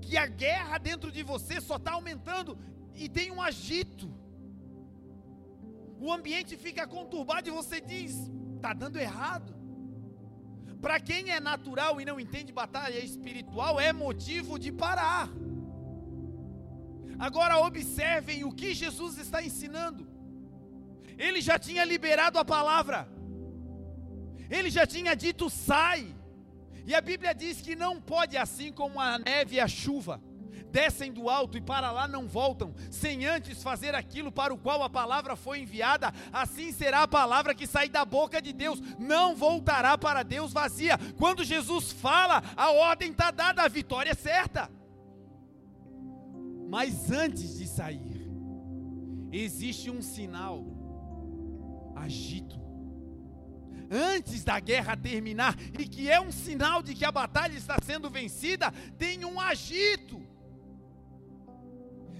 [0.00, 2.56] que a guerra dentro de você só está aumentando,
[2.94, 4.08] e tem um agito.
[6.06, 8.12] O ambiente fica conturbado e você diz:
[8.56, 9.50] está dando errado.
[10.84, 15.30] Para quem é natural e não entende batalha espiritual, é motivo de parar.
[17.18, 20.06] Agora observem o que Jesus está ensinando.
[21.16, 23.08] Ele já tinha liberado a palavra.
[24.56, 26.14] Ele já tinha dito: sai.
[26.84, 30.20] E a Bíblia diz que não pode, assim como a neve e a chuva,
[30.74, 34.82] descem do alto e para lá não voltam, sem antes fazer aquilo para o qual
[34.82, 39.36] a palavra foi enviada, assim será a palavra que sai da boca de Deus, não
[39.36, 40.98] voltará para Deus vazia.
[41.16, 44.68] Quando Jesus fala, a ordem está dada, a vitória é certa.
[46.68, 48.28] Mas antes de sair,
[49.30, 50.64] existe um sinal:
[51.94, 52.64] agito
[53.90, 58.10] antes da guerra terminar, e que é um sinal de que a batalha está sendo
[58.10, 60.23] vencida, tem um agito.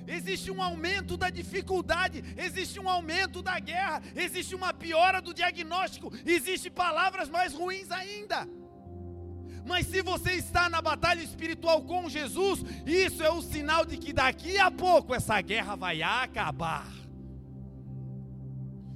[0.07, 6.12] Existe um aumento da dificuldade, existe um aumento da guerra, existe uma piora do diagnóstico,
[6.26, 8.46] existe palavras mais ruins ainda.
[9.66, 14.12] Mas se você está na batalha espiritual com Jesus, isso é o sinal de que
[14.12, 17.05] daqui a pouco essa guerra vai acabar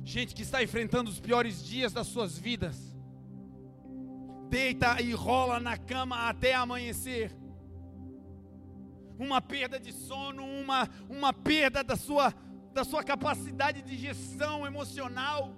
[0.09, 2.97] gente que está enfrentando os piores dias das suas vidas,
[4.49, 7.31] deita e rola na cama até amanhecer,
[9.19, 12.33] uma perda de sono, uma, uma perda da sua,
[12.73, 15.57] da sua capacidade de gestão emocional,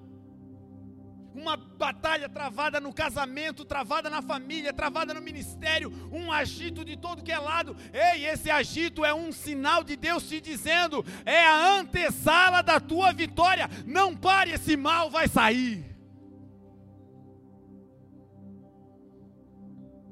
[1.34, 7.22] uma batalha travada no casamento, travada na família, travada no ministério, um agito de todo
[7.22, 7.76] que é lado.
[7.92, 13.12] Ei, esse agito é um sinal de Deus te dizendo: é a antessala da tua
[13.12, 13.68] vitória.
[13.86, 15.86] Não pare, esse mal vai sair.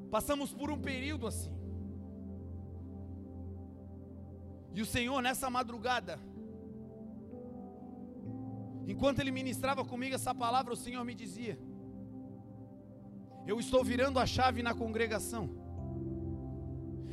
[0.09, 1.58] Passamos por um período assim.
[4.73, 6.19] E o Senhor, nessa madrugada,
[8.89, 11.59] Enquanto ele ministrava comigo essa palavra, o Senhor me dizia:
[13.45, 15.47] Eu estou virando a chave na congregação.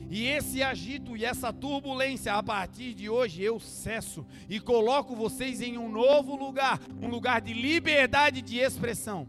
[0.08, 5.60] E esse agito e essa turbulência, a partir de hoje eu cesso e coloco vocês
[5.60, 9.28] em um novo lugar, um lugar de liberdade de expressão.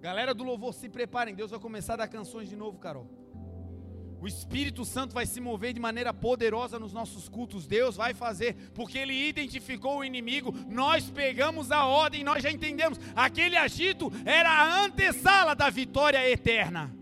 [0.00, 3.08] Galera do louvor, se preparem, Deus vai começar a dar canções de novo, Carol.
[4.26, 7.64] O Espírito Santo vai se mover de maneira poderosa nos nossos cultos.
[7.64, 10.52] Deus vai fazer, porque Ele identificou o inimigo.
[10.68, 12.98] Nós pegamos a ordem, nós já entendemos.
[13.14, 16.92] Aquele agito era a antessala da vitória eterna.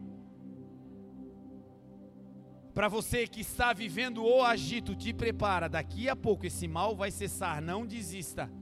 [2.75, 5.67] Para você que está vivendo o agito, te prepara.
[5.67, 7.63] Daqui a pouco esse mal vai cessar.
[7.63, 8.53] Não desista.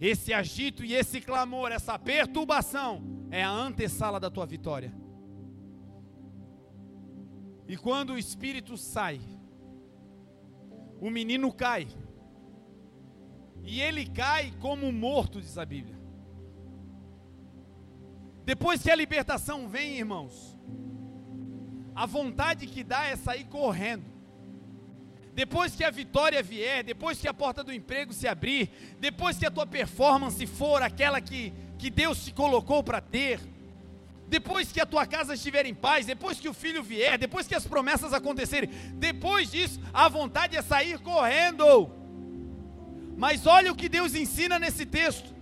[0.00, 5.05] Esse agito e esse clamor, essa perturbação, é a antessala da tua vitória.
[7.68, 9.20] E quando o espírito sai,
[11.00, 11.88] o menino cai.
[13.62, 15.98] E ele cai como morto, diz a Bíblia.
[18.44, 20.56] Depois que a libertação vem, irmãos,
[21.94, 24.04] a vontade que dá é sair correndo.
[25.34, 28.70] Depois que a vitória vier, depois que a porta do emprego se abrir,
[29.00, 33.40] depois que a tua performance for aquela que, que Deus te colocou para ter,
[34.28, 37.54] depois que a tua casa estiver em paz, depois que o filho vier, depois que
[37.54, 41.90] as promessas acontecerem, depois disso, a vontade é sair correndo.
[43.16, 45.34] Mas olha o que Deus ensina nesse texto.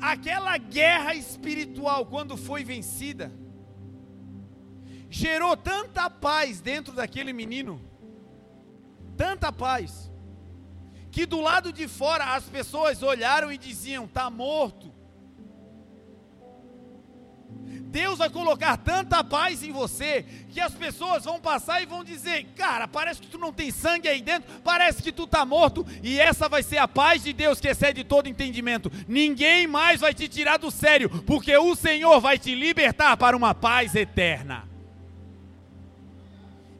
[0.00, 3.32] Aquela guerra espiritual, quando foi vencida,
[5.10, 7.80] gerou tanta paz dentro daquele menino,
[9.16, 10.08] tanta paz,
[11.10, 14.97] que do lado de fora as pessoas olharam e diziam: está morto.
[17.98, 22.46] Deus vai colocar tanta paz em você que as pessoas vão passar e vão dizer:
[22.54, 26.20] Cara, parece que tu não tem sangue aí dentro, parece que tu está morto, e
[26.20, 28.88] essa vai ser a paz de Deus que excede todo entendimento.
[29.08, 33.52] Ninguém mais vai te tirar do sério, porque o Senhor vai te libertar para uma
[33.52, 34.68] paz eterna.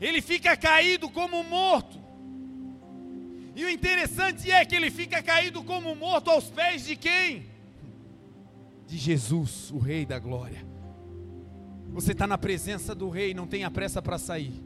[0.01, 1.99] Ele fica caído como morto.
[3.57, 7.45] E o interessante é que ele fica caído como morto aos pés de quem?
[8.87, 10.68] De Jesus, o Rei da Glória.
[11.93, 14.63] Você está na presença do Rei, não tenha pressa para sair.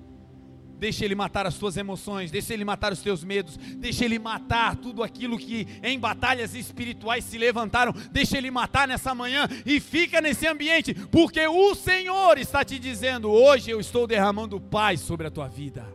[0.79, 4.75] Deixa Ele matar as tuas emoções, deixa Ele matar os teus medos, deixa Ele matar
[4.75, 10.21] tudo aquilo que em batalhas espirituais se levantaram, deixa Ele matar nessa manhã e fica
[10.21, 15.31] nesse ambiente, porque o Senhor está te dizendo: hoje eu estou derramando paz sobre a
[15.31, 15.87] tua vida.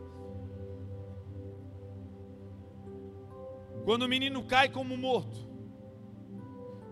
[3.84, 5.48] Quando o menino cai como morto,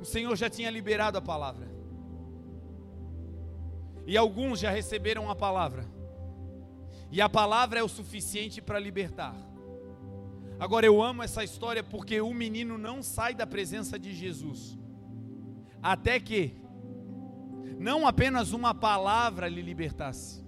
[0.00, 1.75] o Senhor já tinha liberado a palavra.
[4.06, 5.84] E alguns já receberam a palavra.
[7.10, 9.34] E a palavra é o suficiente para libertar.
[10.58, 14.78] Agora eu amo essa história porque o menino não sai da presença de Jesus.
[15.82, 16.56] Até que
[17.78, 20.44] não apenas uma palavra lhe libertasse.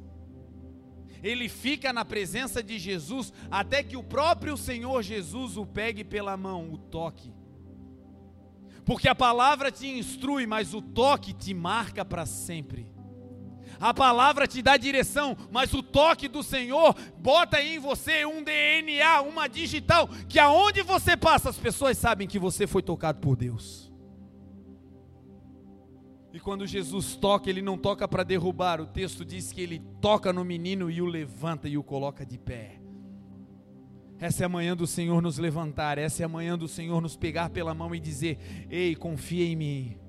[1.22, 6.36] Ele fica na presença de Jesus até que o próprio Senhor Jesus o pegue pela
[6.36, 7.34] mão, o toque.
[8.84, 12.87] Porque a palavra te instrui, mas o toque te marca para sempre.
[13.80, 19.20] A palavra te dá direção, mas o toque do Senhor bota em você um DNA,
[19.22, 23.92] uma digital, que aonde você passa, as pessoas sabem que você foi tocado por Deus.
[26.32, 30.32] E quando Jesus toca, ele não toca para derrubar, o texto diz que ele toca
[30.32, 32.80] no menino e o levanta e o coloca de pé.
[34.18, 37.16] Essa é a manhã do Senhor nos levantar, essa é a manhã do Senhor nos
[37.16, 40.07] pegar pela mão e dizer: Ei, confia em mim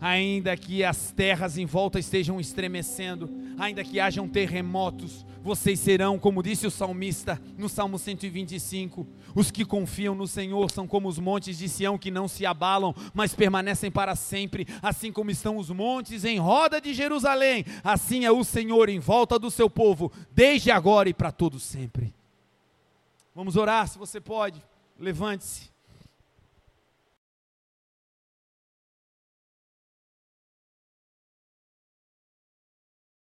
[0.00, 6.42] ainda que as terras em volta estejam estremecendo, ainda que hajam terremotos, vocês serão, como
[6.42, 11.56] disse o salmista no Salmo 125, os que confiam no Senhor são como os montes
[11.56, 16.24] de Sião que não se abalam, mas permanecem para sempre, assim como estão os montes
[16.24, 21.08] em roda de Jerusalém, assim é o Senhor em volta do seu povo, desde agora
[21.08, 22.12] e para todo sempre.
[23.32, 24.60] Vamos orar, se você pode,
[24.98, 25.75] levante-se.